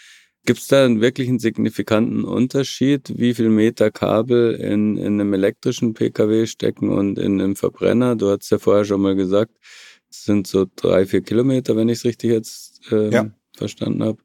[0.46, 5.34] Gibt es da einen wirklich einen signifikanten Unterschied, wie viel Meter Kabel in, in einem
[5.34, 8.16] elektrischen Pkw stecken und in einem Verbrenner?
[8.16, 9.85] Du hast ja vorher schon mal gesagt, es
[10.24, 13.26] sind so drei, vier Kilometer, wenn ich es richtig jetzt ähm, ja.
[13.58, 14.18] verstanden habe.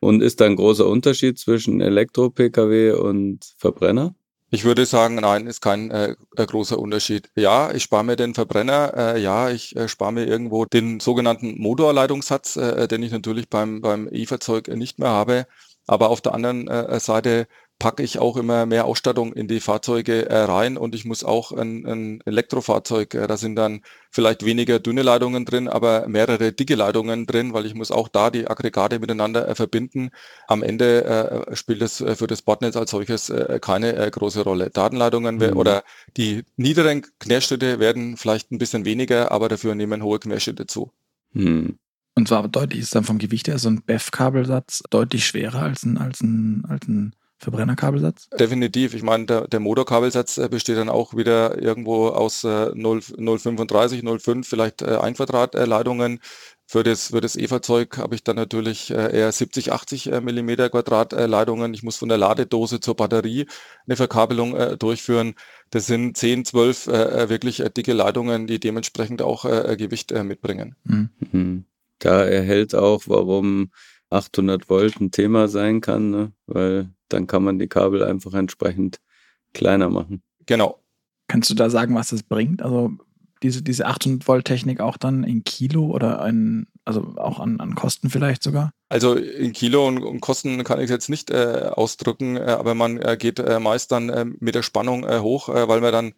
[0.00, 4.14] Und ist da ein großer Unterschied zwischen Elektro-Pkw und Verbrenner?
[4.50, 7.28] Ich würde sagen, nein, ist kein äh, äh, großer Unterschied.
[7.34, 11.60] Ja, ich spare mir den Verbrenner, äh, ja, ich äh, spare mir irgendwo den sogenannten
[11.60, 15.46] Motorleitungssatz, äh, den ich natürlich beim, beim E-Fahrzeug nicht mehr habe.
[15.86, 17.46] Aber auf der anderen äh, Seite
[17.78, 21.52] packe ich auch immer mehr Ausstattung in die Fahrzeuge äh, rein und ich muss auch
[21.52, 26.76] ein, ein Elektrofahrzeug, äh, da sind dann vielleicht weniger dünne Leitungen drin, aber mehrere dicke
[26.76, 30.10] Leitungen drin, weil ich muss auch da die Aggregate miteinander äh, verbinden.
[30.46, 34.70] Am Ende äh, spielt es äh, für das Bordnetz als solches äh, keine große Rolle.
[34.70, 35.56] Datenleitungen mhm.
[35.56, 35.82] oder
[36.16, 40.92] die niederen Querschnitte werden vielleicht ein bisschen weniger, aber dafür nehmen hohe Querschnitte zu.
[41.32, 41.78] Mhm.
[42.16, 45.98] Und zwar deutlich ist dann vom Gewicht her so ein BEF-Kabelsatz deutlich schwerer als ein,
[45.98, 48.28] als ein, als ein Verbrennerkabelsatz?
[48.30, 48.94] Definitiv.
[48.94, 54.02] Ich meine, der, der Motorkabelsatz äh, besteht dann auch wieder irgendwo aus äh, 0, 035,
[54.02, 56.20] 05, vielleicht äh, 1 Quadratleitungen.
[56.66, 60.70] Für das, für das E-Fahrzeug habe ich dann natürlich äh, eher 70, 80 äh, Millimeter
[60.70, 61.74] Quadratleitungen.
[61.74, 63.46] Ich muss von der Ladedose zur Batterie
[63.86, 65.34] eine Verkabelung durchführen.
[65.70, 70.76] Das sind 10, 12 äh, wirklich dicke Leitungen, die dementsprechend auch Gewicht mitbringen.
[70.84, 71.66] Mhm.
[72.04, 73.70] Da erhält auch, warum
[74.10, 76.32] 800 Volt ein Thema sein kann, ne?
[76.46, 79.00] weil dann kann man die Kabel einfach entsprechend
[79.54, 80.22] kleiner machen.
[80.46, 80.80] Genau.
[81.28, 82.62] Kannst du da sagen, was das bringt?
[82.62, 82.92] Also
[83.42, 87.74] diese, diese 800 Volt Technik auch dann in Kilo oder ein, also auch an, an
[87.74, 88.72] Kosten vielleicht sogar?
[88.90, 92.98] Also in Kilo und, und Kosten kann ich jetzt nicht äh, ausdrücken, äh, aber man
[92.98, 96.14] äh, geht äh, meist dann äh, mit der Spannung äh, hoch, weil man dann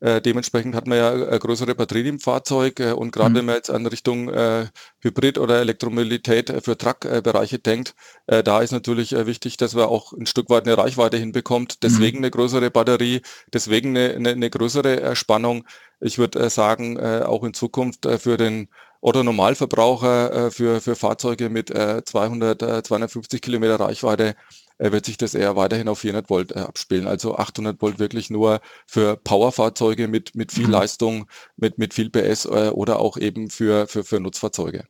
[0.00, 3.34] äh, dementsprechend hat man ja äh, größere Batterien im Fahrzeug äh, und gerade mhm.
[3.34, 4.66] wenn man jetzt an Richtung äh,
[5.00, 7.94] Hybrid oder Elektromobilität äh, für Truckbereiche denkt,
[8.26, 11.82] äh, da ist natürlich wichtig, dass man auch ein Stück weit eine Reichweite hinbekommt.
[11.82, 12.24] Deswegen mhm.
[12.24, 13.20] eine größere Batterie,
[13.52, 15.64] deswegen eine, eine, eine größere Spannung.
[16.00, 18.68] Ich würde sagen, auch in Zukunft für den
[19.02, 24.34] oder Normalverbraucher für, für Fahrzeuge mit 200, 250 Kilometer Reichweite
[24.80, 27.06] wird sich das eher weiterhin auf 400 Volt äh, abspielen.
[27.06, 30.72] Also 800 Volt wirklich nur für Powerfahrzeuge mit, mit viel mhm.
[30.72, 31.26] Leistung,
[31.56, 34.84] mit, mit viel PS äh, oder auch eben für, für, für Nutzfahrzeuge.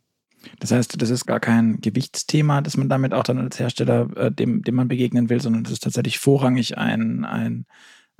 [0.59, 4.32] Das heißt, das ist gar kein Gewichtsthema, das man damit auch dann als Hersteller, äh,
[4.32, 7.66] dem, dem man begegnen will, sondern das ist tatsächlich vorrangig ein, ein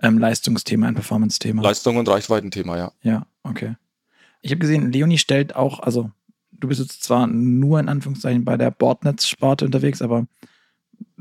[0.03, 1.63] ähm, Leistungsthema, ein Performance-Thema.
[1.63, 2.93] Leistung und Reichweitenthema, ja.
[3.03, 3.77] Ja, okay.
[4.43, 6.11] Ich habe gesehen, Leonie stellt auch, also
[6.53, 10.27] du bist jetzt zwar nur in Anführungszeichen bei der Bordnetz-Sparte unterwegs, aber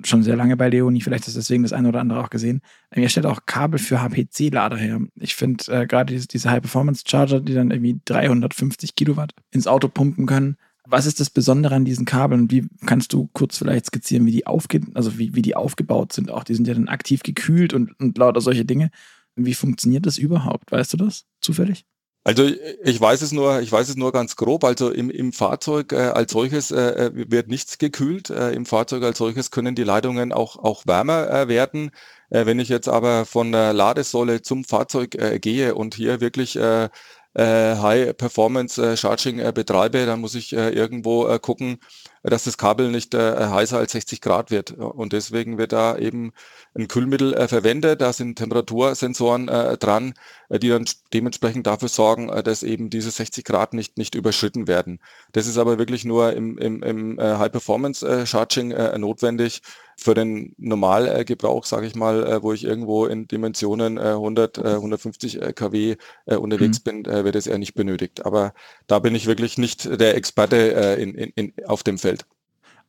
[0.04, 2.62] schon sehr lange bei Leonie, vielleicht ist deswegen das eine oder andere auch gesehen.
[2.90, 5.02] Er stellt auch Kabel für HPC-Lader her.
[5.16, 10.26] Ich finde äh, gerade diese, diese High-Performance-Charger, die dann irgendwie 350 Kilowatt ins Auto pumpen
[10.26, 10.58] können.
[10.86, 12.50] Was ist das Besondere an diesen Kabeln?
[12.50, 16.32] Wie kannst du kurz vielleicht skizzieren, wie die, aufge also wie, wie die aufgebaut sind?
[16.32, 18.90] Auch die sind ja dann aktiv gekühlt und, und lauter solche Dinge.
[19.36, 20.72] Wie funktioniert das überhaupt?
[20.72, 21.86] Weißt du das zufällig?
[22.26, 22.44] Also
[22.84, 24.64] ich weiß es nur, ich weiß es nur ganz grob.
[24.64, 28.30] Also im, im Fahrzeug äh, als solches äh, äh, wird nichts gekühlt.
[28.30, 31.92] Äh, Im Fahrzeug als solches können die Leitungen auch, auch wärmer äh, werden.
[32.30, 36.56] Äh, wenn ich jetzt aber von der Ladesäule zum Fahrzeug äh, gehe und hier wirklich
[36.58, 36.90] äh,
[37.34, 41.80] äh, High Performance äh, Charging äh, betreibe, dann muss ich äh, irgendwo äh, gucken,
[42.24, 44.72] dass das Kabel nicht äh, heißer als 60 Grad wird.
[44.72, 46.32] Und deswegen wird da eben
[46.76, 48.02] ein Kühlmittel äh, verwendet.
[48.02, 50.14] Da sind Temperatursensoren äh, dran,
[50.50, 54.68] äh, die dann dementsprechend dafür sorgen, äh, dass eben diese 60 Grad nicht, nicht überschritten
[54.68, 55.00] werden.
[55.32, 59.62] Das ist aber wirklich nur im, im, im äh, High-Performance-Charging notwendig.
[60.02, 66.80] Für den Normalgebrauch, sage ich mal, wo ich irgendwo in Dimensionen 100, 150 kW unterwegs
[66.80, 67.04] mhm.
[67.04, 68.26] bin, wird es eher nicht benötigt.
[68.26, 68.54] Aber
[68.88, 70.56] da bin ich wirklich nicht der Experte
[71.02, 72.19] in, in, in, auf dem Feld.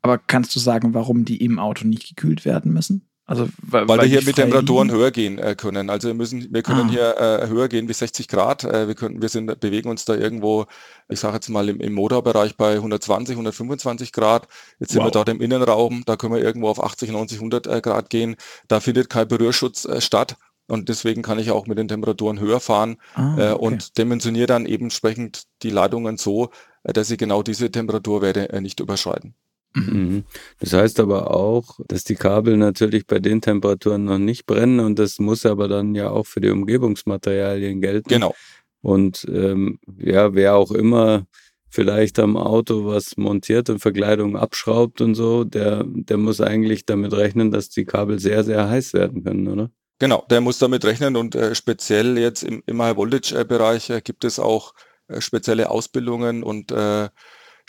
[0.02, 3.10] Aber kannst du sagen, warum die im Auto nicht gekühlt werden müssen?
[3.30, 5.88] Also, weil, weil, wir hier mit Temperaturen höher gehen äh, können.
[5.88, 6.90] Also wir müssen, wir können ah.
[6.90, 8.64] hier äh, höher gehen wie 60 Grad.
[8.64, 10.66] Äh, wir können, wir sind, bewegen uns da irgendwo,
[11.08, 14.48] ich sage jetzt mal im, im, Motorbereich bei 120, 125 Grad.
[14.80, 15.06] Jetzt sind wow.
[15.06, 18.34] wir dort im Innenraum, da können wir irgendwo auf 80, 90, 100 äh, Grad gehen.
[18.66, 20.36] Da findet kein Berührschutz äh, statt.
[20.66, 23.64] Und deswegen kann ich auch mit den Temperaturen höher fahren ah, äh, okay.
[23.64, 26.50] und dimensioniere dann eben entsprechend die Leitungen so,
[26.82, 29.36] dass sie genau diese Temperaturwerte nicht überschreiten.
[29.74, 29.92] Mhm.
[29.92, 30.24] mhm.
[30.58, 34.98] Das heißt aber auch, dass die Kabel natürlich bei den Temperaturen noch nicht brennen und
[34.98, 38.08] das muss aber dann ja auch für die Umgebungsmaterialien gelten.
[38.08, 38.34] Genau.
[38.82, 41.26] Und ähm, ja, wer auch immer
[41.68, 47.12] vielleicht am Auto was montiert und Verkleidung abschraubt und so, der, der muss eigentlich damit
[47.12, 49.70] rechnen, dass die Kabel sehr, sehr heiß werden können, oder?
[50.00, 54.38] Genau, der muss damit rechnen und äh, speziell jetzt im, im High-Voltage-Bereich äh, gibt es
[54.38, 54.72] auch
[55.08, 57.08] äh, spezielle Ausbildungen und äh,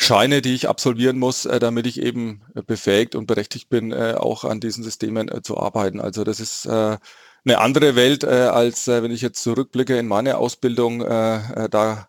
[0.02, 4.16] Scheine, die ich absolvieren muss, äh, damit ich eben äh, befähigt und berechtigt bin, äh,
[4.18, 6.02] auch an diesen Systemen zu arbeiten.
[6.02, 7.00] Also das ist eine
[7.46, 11.00] andere Welt, als wenn ich jetzt zurückblicke in meine Ausbildung.
[11.00, 12.08] Da,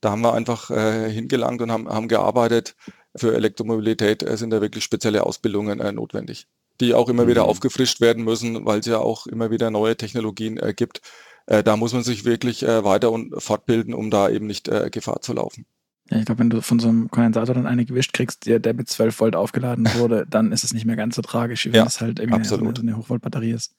[0.00, 2.76] da haben wir einfach hingelangt und haben, haben gearbeitet.
[3.16, 6.46] Für Elektromobilität sind da wirklich spezielle Ausbildungen notwendig,
[6.80, 7.28] die auch immer mhm.
[7.28, 11.00] wieder aufgefrischt werden müssen, weil es ja auch immer wieder neue Technologien gibt.
[11.46, 15.66] Da muss man sich wirklich weiter und fortbilden, um da eben nicht Gefahr zu laufen.
[16.10, 18.74] Ja, ich glaube, wenn du von so einem Kondensator dann eine gewischt kriegst, der, der
[18.74, 21.80] mit 12 Volt aufgeladen wurde, dann ist es nicht mehr ganz so tragisch, wie wenn
[21.80, 23.74] ja, es halt irgendwie eine, eine Hochvoltbatterie ist.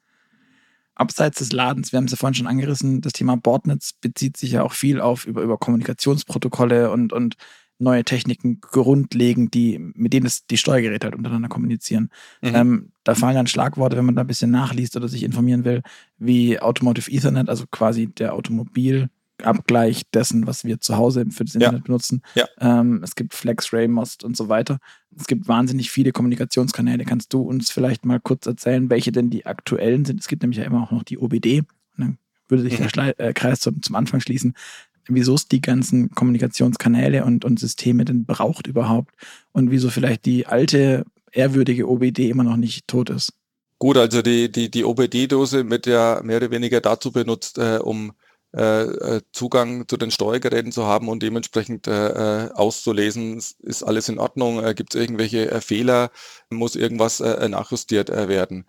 [0.95, 4.53] Abseits des Ladens, wir haben es ja vorhin schon angerissen, das Thema Bordnetz bezieht sich
[4.53, 7.35] ja auch viel auf über, über Kommunikationsprotokolle und, und
[7.79, 12.09] neue Techniken grundlegend, die, mit denen es die Steuergeräte halt untereinander kommunizieren.
[12.41, 12.55] Mhm.
[12.55, 15.83] Ähm, da fallen dann Schlagworte, wenn man da ein bisschen nachliest oder sich informieren will,
[16.17, 19.09] wie Automotive Ethernet, also quasi der Automobil-
[19.43, 21.83] Abgleich dessen, was wir zu Hause für das Internet ja.
[21.83, 22.21] benutzen.
[22.35, 22.47] Ja.
[22.59, 24.79] Ähm, es gibt Flex, Most und so weiter.
[25.17, 27.05] Es gibt wahnsinnig viele Kommunikationskanäle.
[27.05, 30.19] Kannst du uns vielleicht mal kurz erzählen, welche denn die aktuellen sind?
[30.19, 31.59] Es gibt nämlich ja immer auch noch die OBD.
[31.59, 31.67] Und
[31.97, 32.17] dann
[32.47, 32.87] würde sich mhm.
[32.95, 34.53] der äh, Kreis zum, zum Anfang schließen.
[35.07, 39.13] Wieso es die ganzen Kommunikationskanäle und, und Systeme denn braucht überhaupt?
[39.53, 43.33] Und wieso vielleicht die alte, ehrwürdige OBD immer noch nicht tot ist?
[43.79, 48.13] Gut, also die, die, die OBD-Dose wird ja mehr oder weniger dazu benutzt, äh, um
[48.57, 54.17] äh, äh, Zugang zu den Steuergeräten zu haben und dementsprechend äh, auszulesen, ist alles in
[54.17, 56.09] Ordnung, gibt es irgendwelche Fehler,
[56.49, 58.65] muss irgendwas nachjustiert werden.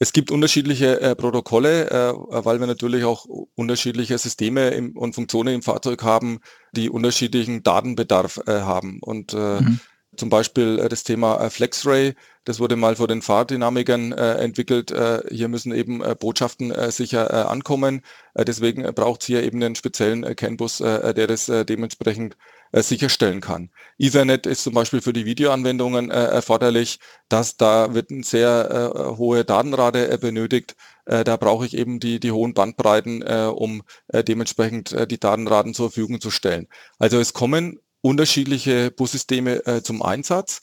[0.00, 6.02] Es gibt unterschiedliche Protokolle, weil wir natürlich auch unterschiedliche Systeme im, und Funktionen im Fahrzeug
[6.02, 6.40] haben,
[6.72, 8.98] die unterschiedlichen Datenbedarf haben.
[9.00, 9.80] Und mhm.
[10.16, 14.94] Zum Beispiel äh, das Thema äh, FlexRay, das wurde mal vor den Fahrdynamikern äh, entwickelt.
[15.30, 18.00] Hier müssen eben Botschaften sicher ankommen.
[18.34, 22.38] deswegen braucht es hier eben einen speziellen CAN-Bus, der das dementsprechend
[22.72, 23.68] sicherstellen kann.
[23.98, 27.00] Ethernet ist zum Beispiel für die Videoanwendungen erforderlich.
[27.28, 30.74] dass da wird eine sehr hohe Datenrate benötigt.
[31.04, 36.30] da brauche ich eben die, die hohen Bandbreiten, um dementsprechend die Datenraten zur Verfügung zu
[36.30, 36.66] stellen.
[36.98, 40.60] Also es kommen unterschiedliche Bussysteme äh, zum Einsatz.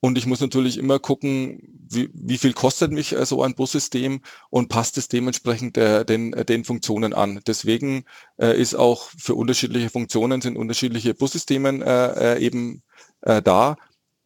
[0.00, 4.20] Und ich muss natürlich immer gucken, wie, wie viel kostet mich äh, so ein Bussystem
[4.50, 7.40] und passt es dementsprechend äh, den, äh, den Funktionen an.
[7.46, 8.04] Deswegen
[8.36, 12.82] äh, ist auch für unterschiedliche Funktionen sind unterschiedliche Bussystemen äh, äh, eben
[13.22, 13.76] äh, da,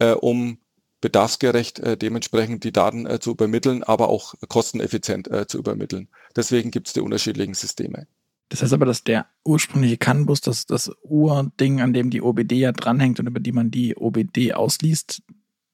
[0.00, 0.58] äh, um
[1.00, 6.08] bedarfsgerecht äh, dementsprechend die Daten äh, zu übermitteln, aber auch kosteneffizient äh, zu übermitteln.
[6.34, 8.08] Deswegen gibt es die unterschiedlichen Systeme.
[8.48, 12.72] Das heißt aber, dass der ursprüngliche CAN-Bus, das, das Urding, an dem die OBD ja
[12.72, 15.22] dranhängt und über die man die OBD ausliest,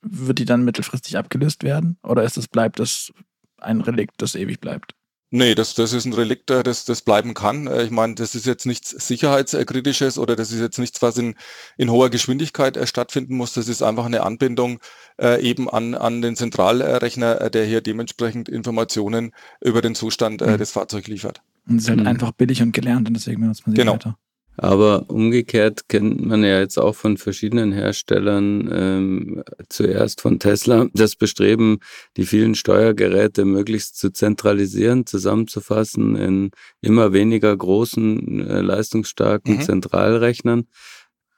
[0.03, 1.99] wird die dann mittelfristig abgelöst werden?
[2.03, 3.13] Oder ist das, bleibt das
[3.59, 4.95] ein Relikt, das ewig bleibt?
[5.37, 7.67] Nee, das, das ist ein Relikt, äh, das, das bleiben kann.
[7.67, 11.35] Äh, ich meine, das ist jetzt nichts Sicherheitskritisches oder das ist jetzt nichts, was in,
[11.77, 13.53] in hoher Geschwindigkeit äh, stattfinden muss.
[13.53, 14.79] Das ist einfach eine Anbindung
[15.21, 20.59] äh, eben an, an den Zentralrechner, der hier dementsprechend Informationen über den Zustand äh, mhm.
[20.59, 21.43] des Fahrzeugs liefert.
[21.69, 22.07] Und es ist halt mhm.
[22.07, 23.95] einfach billig und gelernt und deswegen benutzt man sie genau.
[23.95, 24.19] weiter.
[24.57, 31.17] Aber umgekehrt kennt man ja jetzt auch von verschiedenen Herstellern, ähm, zuerst von Tesla, das
[31.17, 31.81] Bestreben,
[32.17, 36.51] die vielen Steuergeräte möglichst zu zentralisieren, zusammenzufassen in
[36.81, 39.63] immer weniger großen, äh, leistungsstarken mhm.
[39.63, 40.69] Zentralrechnern.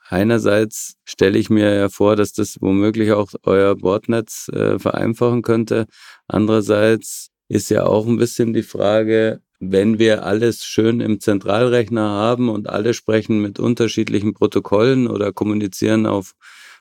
[0.09, 5.87] Einerseits stelle ich mir ja vor, dass das womöglich auch euer Bordnetz äh, vereinfachen könnte.
[6.29, 12.49] Andererseits ist ja auch ein bisschen die Frage, wenn wir alles schön im Zentralrechner haben
[12.49, 16.35] und alle sprechen mit unterschiedlichen Protokollen oder kommunizieren auf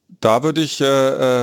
[0.08, 0.86] da würde ich äh,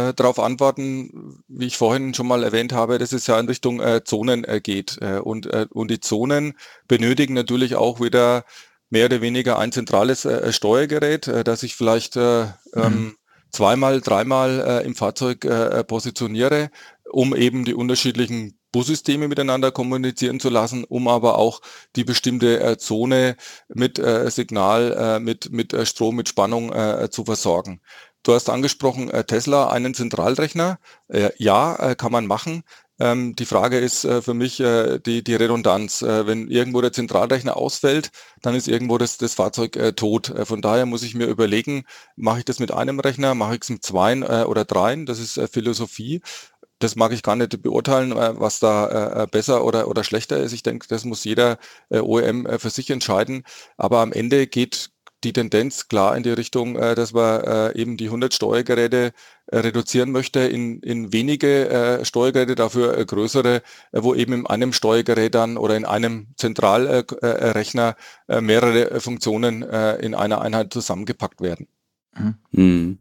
[0.09, 3.81] äh, darauf antworten, wie ich vorhin schon mal erwähnt habe, dass es ja in Richtung
[3.81, 4.99] äh, Zonen äh, geht.
[5.01, 6.55] Äh, und, äh, und die Zonen
[6.87, 8.45] benötigen natürlich auch wieder
[8.91, 13.17] mehr oder weniger ein zentrales äh, Steuergerät, äh, das ich vielleicht äh, ähm, mhm.
[13.51, 16.71] zweimal, dreimal äh, im Fahrzeug äh, positioniere,
[17.11, 21.61] um eben die unterschiedlichen Bussysteme miteinander kommunizieren zu lassen, um aber auch
[21.97, 23.37] die bestimmte äh, Zone
[23.69, 27.81] mit äh, Signal, äh, mit, mit äh, Strom, mit Spannung äh, zu versorgen.
[28.23, 30.79] Du hast angesprochen, äh, Tesla, einen Zentralrechner.
[31.09, 32.65] Äh, ja, äh, kann man machen.
[33.01, 36.03] Ähm, die Frage ist äh, für mich äh, die, die Redundanz.
[36.03, 38.11] Äh, wenn irgendwo der Zentralrechner ausfällt,
[38.43, 40.33] dann ist irgendwo das, das Fahrzeug tot.
[40.45, 41.85] Von daher muss ich mir überlegen,
[42.17, 45.07] mache ich das mit einem Rechner, mache ich es mit zweien oder dreien?
[45.07, 46.21] Das ist Philosophie.
[46.79, 50.53] Das mag ich gar nicht beurteilen, was da besser oder, oder schlechter ist.
[50.53, 51.59] Ich denke, das muss jeder
[51.91, 53.45] OEM für sich entscheiden.
[53.77, 54.91] Aber am Ende geht,
[55.25, 59.13] die Tendenz klar in die Richtung, äh, dass man äh, eben die 100 Steuergeräte
[59.47, 63.63] äh, reduzieren möchte in, in wenige äh, Steuergeräte, dafür äh, größere, äh,
[63.93, 67.97] wo eben in einem Steuergerät dann oder in einem Zentralrechner
[68.29, 71.69] äh, äh, mehrere Funktionen äh, in einer Einheit zusammengepackt werden.
[72.17, 72.35] Mhm.
[72.53, 72.99] Mhm.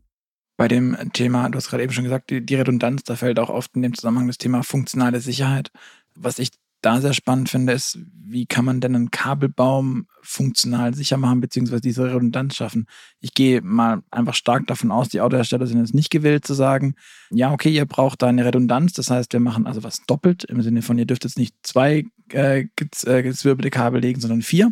[0.58, 3.50] Bei dem Thema, du hast gerade eben schon gesagt, die, die Redundanz, da fällt auch
[3.50, 5.72] oft in dem Zusammenhang das Thema funktionale Sicherheit.
[6.16, 6.52] Was ich
[6.82, 11.82] da sehr spannend finde, ist, wie kann man denn einen Kabelbaum funktional sicher machen, beziehungsweise
[11.82, 12.86] diese Redundanz schaffen.
[13.20, 16.96] Ich gehe mal einfach stark davon aus, die Autohersteller sind jetzt nicht gewillt zu sagen,
[17.32, 20.62] ja, okay, ihr braucht da eine Redundanz, das heißt, wir machen also was doppelt, im
[20.62, 22.66] Sinne von, ihr dürft jetzt nicht zwei äh,
[23.06, 24.72] äh gezwirbelte Kabel legen, sondern vier.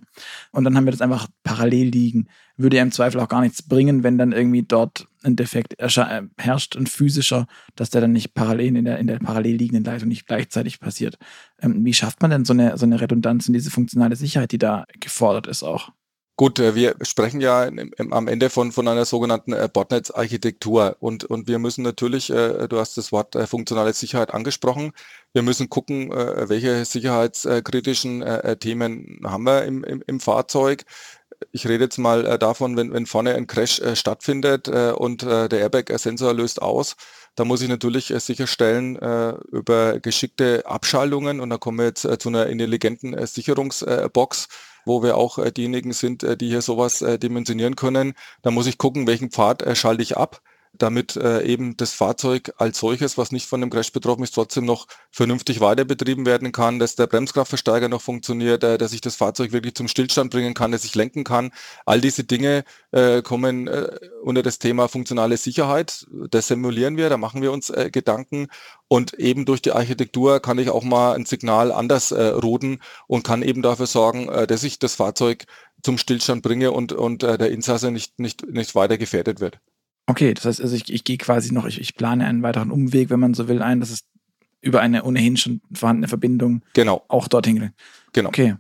[0.52, 2.28] Und dann haben wir das einfach parallel liegen.
[2.58, 6.22] Würde ja im Zweifel auch gar nichts bringen, wenn dann irgendwie dort ein Defekt äh,
[6.38, 10.10] herrscht, ein physischer, dass der dann nicht parallel in der, in der parallel liegenden Leitung
[10.10, 11.18] nicht gleichzeitig passiert.
[11.62, 14.58] Ähm, wie schafft man denn so eine, so eine Redundanz und diese funktionale Sicherheit, die
[14.58, 15.92] da gefordert ist auch?
[16.38, 17.68] Gut, äh, wir sprechen ja
[18.12, 22.98] am Ende von, von einer sogenannten äh, Botnetz-Architektur und, und wir müssen natürlich, du hast
[22.98, 24.92] das Wort funktionale Sicherheit angesprochen,
[25.34, 28.24] wir müssen gucken, welche sicherheitskritischen
[28.60, 30.86] Themen haben wir im, im, im Fahrzeug.
[31.52, 35.24] Ich rede jetzt mal äh, davon, wenn, wenn vorne ein Crash äh, stattfindet äh, und
[35.24, 36.96] äh, der Airbag-Sensor löst aus,
[37.36, 41.40] da muss ich natürlich äh, sicherstellen äh, über geschickte Abschaltungen.
[41.40, 44.48] Und da kommen wir jetzt zu einer intelligenten Sicherungsbox,
[44.88, 48.14] wo wir auch diejenigen sind, die hier sowas dimensionieren können.
[48.42, 50.42] Da muss ich gucken, welchen Pfad schalte ich ab
[50.74, 54.66] damit äh, eben das Fahrzeug als solches, was nicht von dem Crash betroffen ist, trotzdem
[54.66, 59.16] noch vernünftig weiter betrieben werden kann, dass der Bremskraftversteiger noch funktioniert, äh, dass ich das
[59.16, 61.52] Fahrzeug wirklich zum Stillstand bringen kann, dass ich lenken kann.
[61.86, 66.06] All diese Dinge äh, kommen äh, unter das Thema funktionale Sicherheit.
[66.30, 68.48] Das simulieren wir, da machen wir uns äh, Gedanken
[68.88, 73.24] und eben durch die Architektur kann ich auch mal ein Signal anders äh, routen und
[73.24, 75.46] kann eben dafür sorgen, äh, dass ich das Fahrzeug
[75.84, 79.60] zum Stillstand bringe und, und äh, der Insasse nicht, nicht, nicht weiter gefährdet wird.
[80.08, 83.10] Okay, das heißt, also ich, ich gehe quasi noch, ich, ich plane einen weiteren Umweg,
[83.10, 84.06] wenn man so will, ein, dass es
[84.62, 87.04] über eine ohnehin schon vorhandene Verbindung genau.
[87.10, 87.74] auch dorthin geht.
[88.14, 88.30] Genau.
[88.30, 88.56] Okay.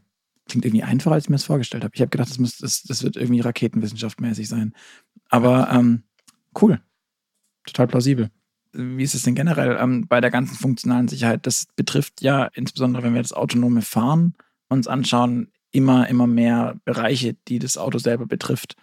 [0.47, 1.95] klingt irgendwie einfacher, als ich mir das vorgestellt habe.
[1.95, 4.73] Ich habe gedacht, das, muss, das, das wird irgendwie raketenwissenschaftmäßig sein.
[5.29, 6.03] Aber ähm,
[6.61, 6.81] cool.
[7.65, 8.29] Total plausibel.
[8.73, 11.45] Wie ist es denn generell ähm, bei der ganzen funktionalen Sicherheit?
[11.47, 14.35] Das betrifft ja insbesondere, wenn wir das autonome Fahren
[14.69, 18.75] uns anschauen, immer, immer mehr Bereiche, die das Auto selber betrifft.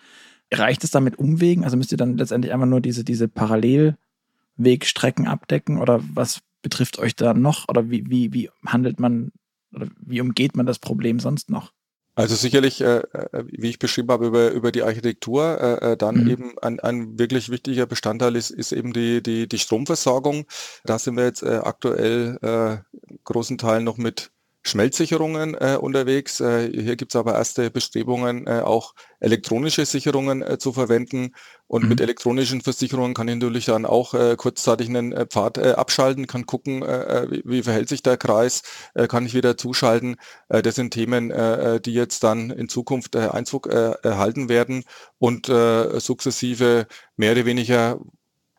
[0.59, 1.65] Reicht es damit Umwegen?
[1.65, 7.15] Also müsst ihr dann letztendlich einfach nur diese, diese Parallelwegstrecken abdecken oder was betrifft euch
[7.17, 7.69] da noch?
[7.69, 9.33] Oder wie, wie, wie handelt man
[9.73, 11.73] oder wie umgeht man das Problem sonst noch?
[12.17, 16.23] Also sicherlich, äh, äh, wie ich beschrieben habe, über, über die Architektur, äh, äh, dann
[16.23, 16.31] mhm.
[16.31, 20.47] eben ein, ein wirklich wichtiger Bestandteil ist, ist eben die, die, die Stromversorgung.
[20.85, 24.31] Da sind wir jetzt äh, aktuell äh, großen Teilen noch mit
[24.67, 26.41] Schmelzsicherungen äh, unterwegs.
[26.41, 31.35] Äh, hier gibt es aber erste Bestrebungen, äh, auch elektronische Sicherungen äh, zu verwenden.
[31.67, 31.91] Und mhm.
[31.91, 36.27] mit elektronischen Versicherungen kann ich natürlich dann auch äh, kurzzeitig einen äh, Pfad äh, abschalten,
[36.27, 38.63] kann gucken, äh, wie, wie verhält sich der Kreis,
[38.95, 40.17] äh, kann ich wieder zuschalten.
[40.49, 44.85] Äh, das sind Themen, äh, die jetzt dann in Zukunft äh, Einzug äh, erhalten werden
[45.19, 46.87] und äh, sukzessive
[47.17, 48.01] mehr oder weniger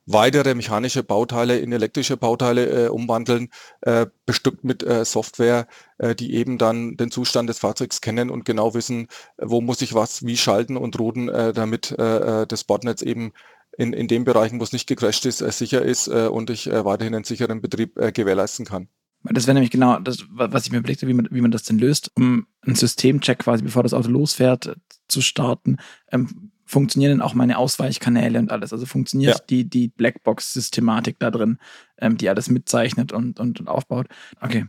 [0.05, 3.49] weitere mechanische Bauteile in elektrische Bauteile äh, umwandeln,
[3.81, 8.45] äh, bestückt mit äh, Software, äh, die eben dann den Zustand des Fahrzeugs kennen und
[8.45, 12.63] genau wissen, wo muss ich was wie schalten und routen, äh, damit äh, äh das
[12.63, 13.33] Bordnetz eben
[13.77, 16.67] in, in den Bereichen, wo es nicht gecrashed ist, äh, sicher ist äh, und ich
[16.67, 18.87] äh, weiterhin einen sicheren Betrieb äh, gewährleisten kann.
[19.23, 21.79] Das wäre nämlich genau das, was ich mir überlegte, wie man, wie man das denn
[21.79, 24.75] löst, um einen Systemcheck quasi, bevor das Auto losfährt,
[25.07, 25.77] zu starten.
[26.11, 28.73] Ähm, funktionieren denn auch meine Ausweichkanäle und alles?
[28.73, 29.43] Also funktioniert ja.
[29.49, 31.59] die, die Blackbox-Systematik da drin,
[31.99, 34.07] ähm, die alles mitzeichnet und, und, und, aufbaut?
[34.41, 34.65] Okay,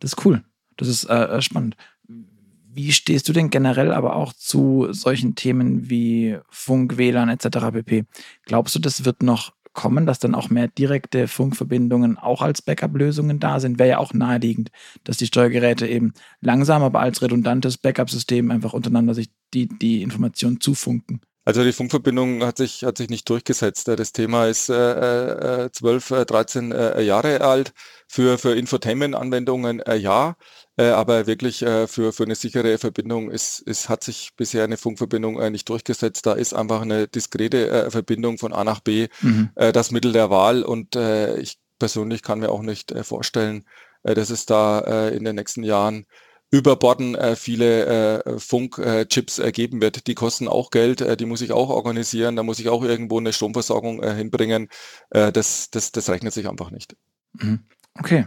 [0.00, 0.42] das ist cool.
[0.76, 1.76] Das ist äh, äh spannend.
[2.76, 7.70] Wie stehst du denn generell aber auch zu solchen Themen wie Funk, WLAN etc.
[7.72, 8.04] pp?
[8.44, 13.38] Glaubst du, das wird noch kommen, dass dann auch mehr direkte Funkverbindungen auch als Backup-Lösungen
[13.38, 13.78] da sind?
[13.78, 14.70] Wäre ja auch naheliegend,
[15.04, 20.60] dass die Steuergeräte eben langsam, aber als redundantes Backup-System einfach untereinander sich die, die Informationen
[20.60, 21.20] zufunken.
[21.46, 23.86] Also die Funkverbindung hat sich, hat sich nicht durchgesetzt.
[23.86, 27.72] Das Thema ist äh, äh, 12, 13 äh, äh, Jahre alt.
[28.08, 30.36] Für, für Infotainment-Anwendungen äh, ja,
[30.76, 34.76] äh, aber wirklich äh, für, für eine sichere Verbindung ist, ist, hat sich bisher eine
[34.76, 36.26] Funkverbindung äh, nicht durchgesetzt.
[36.26, 39.50] Da ist einfach eine diskrete äh, Verbindung von A nach B mhm.
[39.54, 43.64] äh, das Mittel der Wahl und äh, ich persönlich kann mir auch nicht äh, vorstellen,
[44.02, 46.06] äh, dass es da äh, in den nächsten Jahren
[46.56, 50.06] über Borden äh, viele äh, Funkchips äh, geben wird.
[50.06, 53.18] Die kosten auch Geld, äh, die muss ich auch organisieren, da muss ich auch irgendwo
[53.18, 54.68] eine Stromversorgung äh, hinbringen.
[55.10, 56.96] Äh, das, das, das rechnet sich einfach nicht.
[57.34, 57.60] Mhm.
[57.94, 58.26] Okay,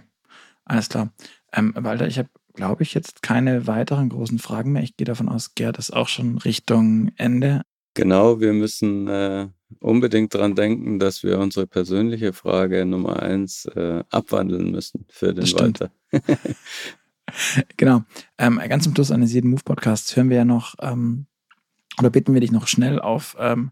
[0.65, 1.11] alles klar.
[1.51, 4.83] Ähm, Walter, ich habe, glaube ich, jetzt keine weiteren großen Fragen mehr.
[4.83, 7.63] Ich gehe davon aus, Gerd ist auch schon Richtung Ende.
[7.95, 9.47] Genau, wir müssen äh,
[9.79, 15.51] unbedingt daran denken, dass wir unsere persönliche Frage Nummer eins äh, abwandeln müssen für den
[15.53, 15.91] Walter.
[17.77, 18.03] genau.
[18.37, 21.25] Ähm, ganz zum Schluss eines jeden Move-Podcasts hören wir ja noch, ähm,
[21.99, 23.71] oder bitten wir dich noch schnell auf ähm,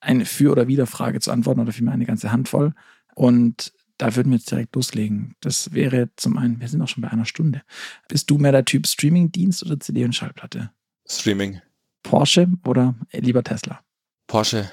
[0.00, 2.74] eine Für- oder Wider-Frage zu antworten oder vielmehr eine ganze Handvoll.
[3.14, 5.34] Und da würden wir jetzt direkt loslegen.
[5.40, 7.62] Das wäre zum einen, wir sind auch schon bei einer Stunde.
[8.08, 10.70] Bist du mehr der Typ Streaming-Dienst oder CD und Schallplatte?
[11.06, 11.60] Streaming.
[12.02, 13.80] Porsche oder lieber Tesla?
[14.26, 14.70] Porsche.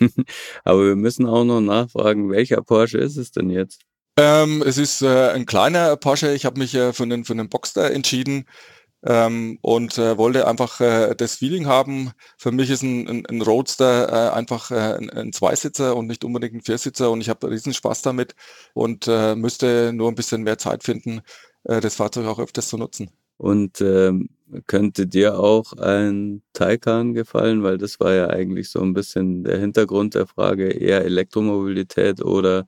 [0.64, 3.82] Aber wir müssen auch noch nachfragen, welcher Porsche ist es denn jetzt?
[4.18, 6.32] Ähm, es ist äh, ein kleiner Porsche.
[6.32, 8.46] Ich habe mich äh, für, einen, für einen Boxster entschieden
[9.04, 12.12] ähm, und äh, wollte einfach äh, das Feeling haben.
[12.38, 16.24] Für mich ist ein, ein, ein Roadster äh, einfach äh, ein, ein, Zweisitzer und nicht
[16.24, 18.34] unbedingt ein Viersitzer und ich habe riesen Spaß damit
[18.74, 21.20] und müsste nur ein bisschen mehr Zeit finden,
[21.64, 23.10] das Fahrzeug auch öfters zu nutzen.
[23.38, 24.30] Und ähm,
[24.66, 29.58] könnte dir auch ein Taycan gefallen, weil das war ja eigentlich so ein bisschen der
[29.58, 32.66] Hintergrund der Frage, eher Elektromobilität oder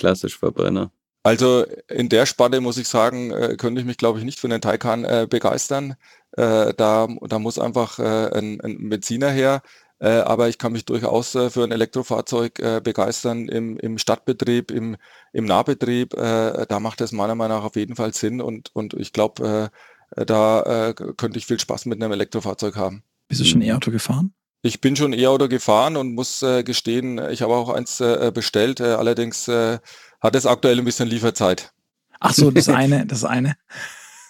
[0.00, 0.90] klassisch Verbrenner.
[1.22, 4.48] Also in der Spanne muss ich sagen, äh, könnte ich mich, glaube ich, nicht für
[4.48, 5.96] den Taycan äh, begeistern.
[6.32, 9.62] Äh, da, da muss einfach äh, ein, ein Benziner her.
[9.98, 14.96] Äh, aber ich kann mich durchaus äh, für ein Elektrofahrzeug begeistern im, im Stadtbetrieb, im,
[15.32, 16.10] im Nahbetrieb.
[16.16, 19.70] da macht es meiner Meinung nach auf jeden Fall Sinn und, und ich glaube,
[20.10, 23.02] da könnte ich viel Spaß mit einem Elektrofahrzeug haben.
[23.28, 24.32] Bist du schon E-Auto gefahren?
[24.62, 27.98] Ich bin schon E-Auto gefahren und muss gestehen, ich habe auch eins
[28.34, 28.80] bestellt.
[28.80, 31.72] allerdings hat es aktuell ein bisschen Lieferzeit.
[32.20, 33.56] Ach so, das eine, das eine.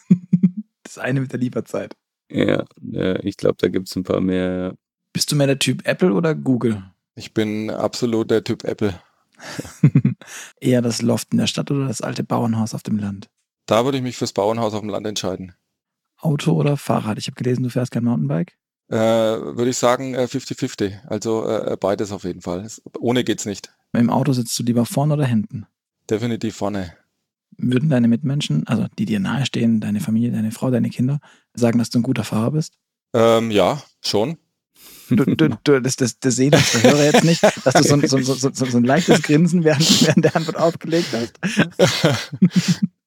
[0.85, 1.97] das eine mit der Lieferzeit.
[2.31, 4.75] Ja, ja ich glaube, da gibt es ein paar mehr.
[5.13, 6.85] Bist du mehr der Typ Apple oder Google?
[7.17, 8.99] Ich bin absolut der Typ Apple.
[10.61, 13.29] Eher das Loft in der Stadt oder das alte Bauernhaus auf dem Land?
[13.67, 15.55] Da würde ich mich fürs Bauernhaus auf dem Land entscheiden.
[16.19, 17.19] Auto oder Fahrrad?
[17.19, 18.57] Ich habe gelesen, du fährst kein Mountainbike.
[18.91, 20.87] Äh, würde ich sagen 50-50.
[20.87, 22.67] Äh, also äh, beides auf jeden Fall.
[22.99, 23.73] Ohne geht's nicht.
[23.93, 25.67] Im Auto sitzt du lieber vorne oder hinten?
[26.09, 26.93] Definitiv vorne.
[27.57, 31.21] Würden deine Mitmenschen, also die dir nahestehen, deine Familie, deine Frau, deine Kinder,
[31.55, 32.79] sagen, dass du ein guter Fahrer bist?
[33.15, 34.39] Ähm, ja, schon.
[35.09, 37.95] Du, du, du, das, das, das sehe ich, das höre jetzt nicht, dass du so
[37.95, 41.39] ein, so, so, so, so ein leichtes Grinsen während, während der Antwort aufgelegt hast.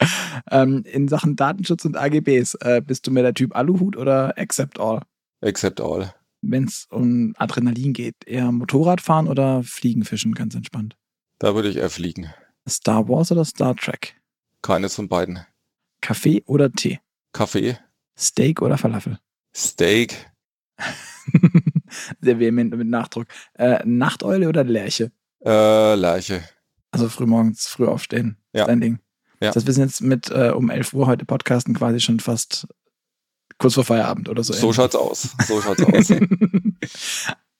[0.50, 4.78] ähm, in Sachen Datenschutz und AGBs, äh, bist du mehr der Typ Aluhut oder Accept
[4.78, 5.00] All?
[5.42, 6.14] Accept All.
[6.42, 10.96] Wenn es um Adrenalin geht, eher Motorrad fahren oder Fliegen fischen, ganz entspannt?
[11.38, 12.32] Da würde ich eher fliegen.
[12.68, 14.16] Star Wars oder Star Trek?
[14.62, 15.40] Keines von beiden.
[16.00, 17.00] Kaffee oder Tee?
[17.32, 17.78] Kaffee.
[18.18, 19.18] Steak oder Falafel?
[19.54, 20.30] Steak.
[22.20, 23.26] Sehr vehement mit Nachdruck.
[23.54, 25.12] Äh, Nachteule oder Lerche?
[25.44, 26.42] Äh, Lerche.
[26.90, 28.38] Also frühmorgens früh aufstehen.
[28.52, 28.66] Ja.
[28.66, 28.98] Dein Ding.
[29.40, 29.48] Ja.
[29.48, 32.66] Das heißt, wir sind jetzt mit äh, um 11 Uhr heute podcasten quasi schon fast
[33.58, 34.52] kurz vor Feierabend oder so.
[34.52, 35.28] So schaut's aus.
[35.46, 36.12] So schaut's aus.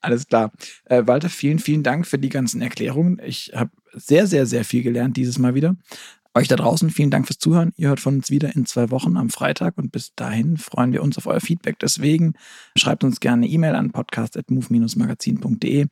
[0.01, 0.53] Alles klar.
[0.85, 3.21] Äh, Walter, vielen, vielen Dank für die ganzen Erklärungen.
[3.25, 5.75] Ich habe sehr, sehr, sehr viel gelernt dieses Mal wieder.
[6.37, 7.73] Euch da draußen vielen Dank fürs Zuhören.
[7.77, 11.03] Ihr hört von uns wieder in zwei Wochen am Freitag und bis dahin freuen wir
[11.03, 11.79] uns auf euer Feedback.
[11.79, 12.35] Deswegen
[12.77, 15.87] schreibt uns gerne eine E-Mail an podcast.move-magazin.de.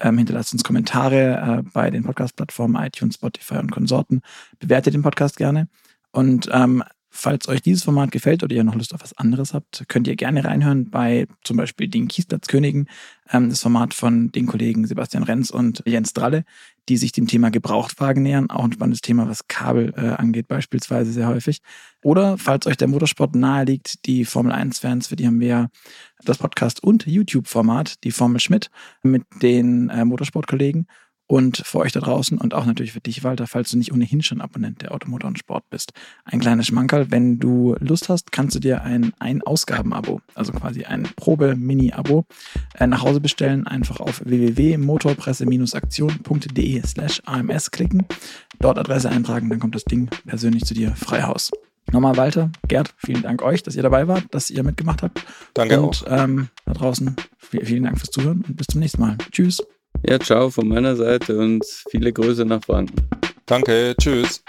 [0.00, 4.22] Ähm, hinterlasst uns Kommentare äh, bei den Podcast-Plattformen iTunes, Spotify und Konsorten.
[4.58, 5.68] Bewertet den Podcast gerne.
[6.12, 6.82] Und ähm,
[7.12, 10.14] Falls euch dieses Format gefällt oder ihr noch Lust auf was anderes habt, könnt ihr
[10.14, 12.88] gerne reinhören bei zum Beispiel den Kiesplatzkönigen,
[13.32, 16.44] ähm, das Format von den Kollegen Sebastian Renz und Jens Dralle,
[16.88, 18.48] die sich dem Thema Gebrauchtwagen nähern.
[18.48, 21.62] Auch ein spannendes Thema, was Kabel äh, angeht, beispielsweise sehr häufig.
[22.02, 25.68] Oder falls euch der Motorsport nahe liegt, die Formel 1-Fans, für die haben wir ja
[26.24, 28.70] das Podcast- und YouTube-Format, die Formel Schmidt,
[29.02, 30.86] mit den äh, Motorsportkollegen
[31.30, 34.20] und für euch da draußen und auch natürlich für dich, Walter, falls du nicht ohnehin
[34.20, 35.92] schon Abonnent der Automotor und Sport bist.
[36.24, 41.04] Ein kleines Schmankerl, wenn du Lust hast, kannst du dir ein Ein-Ausgaben-Abo, also quasi ein
[41.14, 42.24] Probe-Mini-Abo,
[42.74, 43.68] äh, nach Hause bestellen.
[43.68, 48.06] Einfach auf www.motorpresse-aktion.de slash AMS klicken,
[48.58, 51.52] dort Adresse eintragen, dann kommt das Ding persönlich zu dir frei Haus.
[51.92, 55.24] Nochmal Walter, Gerd, vielen Dank euch, dass ihr dabei wart, dass ihr mitgemacht habt.
[55.54, 56.02] Danke und, auch.
[56.08, 59.16] Ähm, da draußen, vielen Dank fürs Zuhören und bis zum nächsten Mal.
[59.30, 59.62] Tschüss.
[60.08, 63.08] Ja, ciao von meiner Seite und viele Grüße nach Franken.
[63.46, 64.42] Danke, tschüss.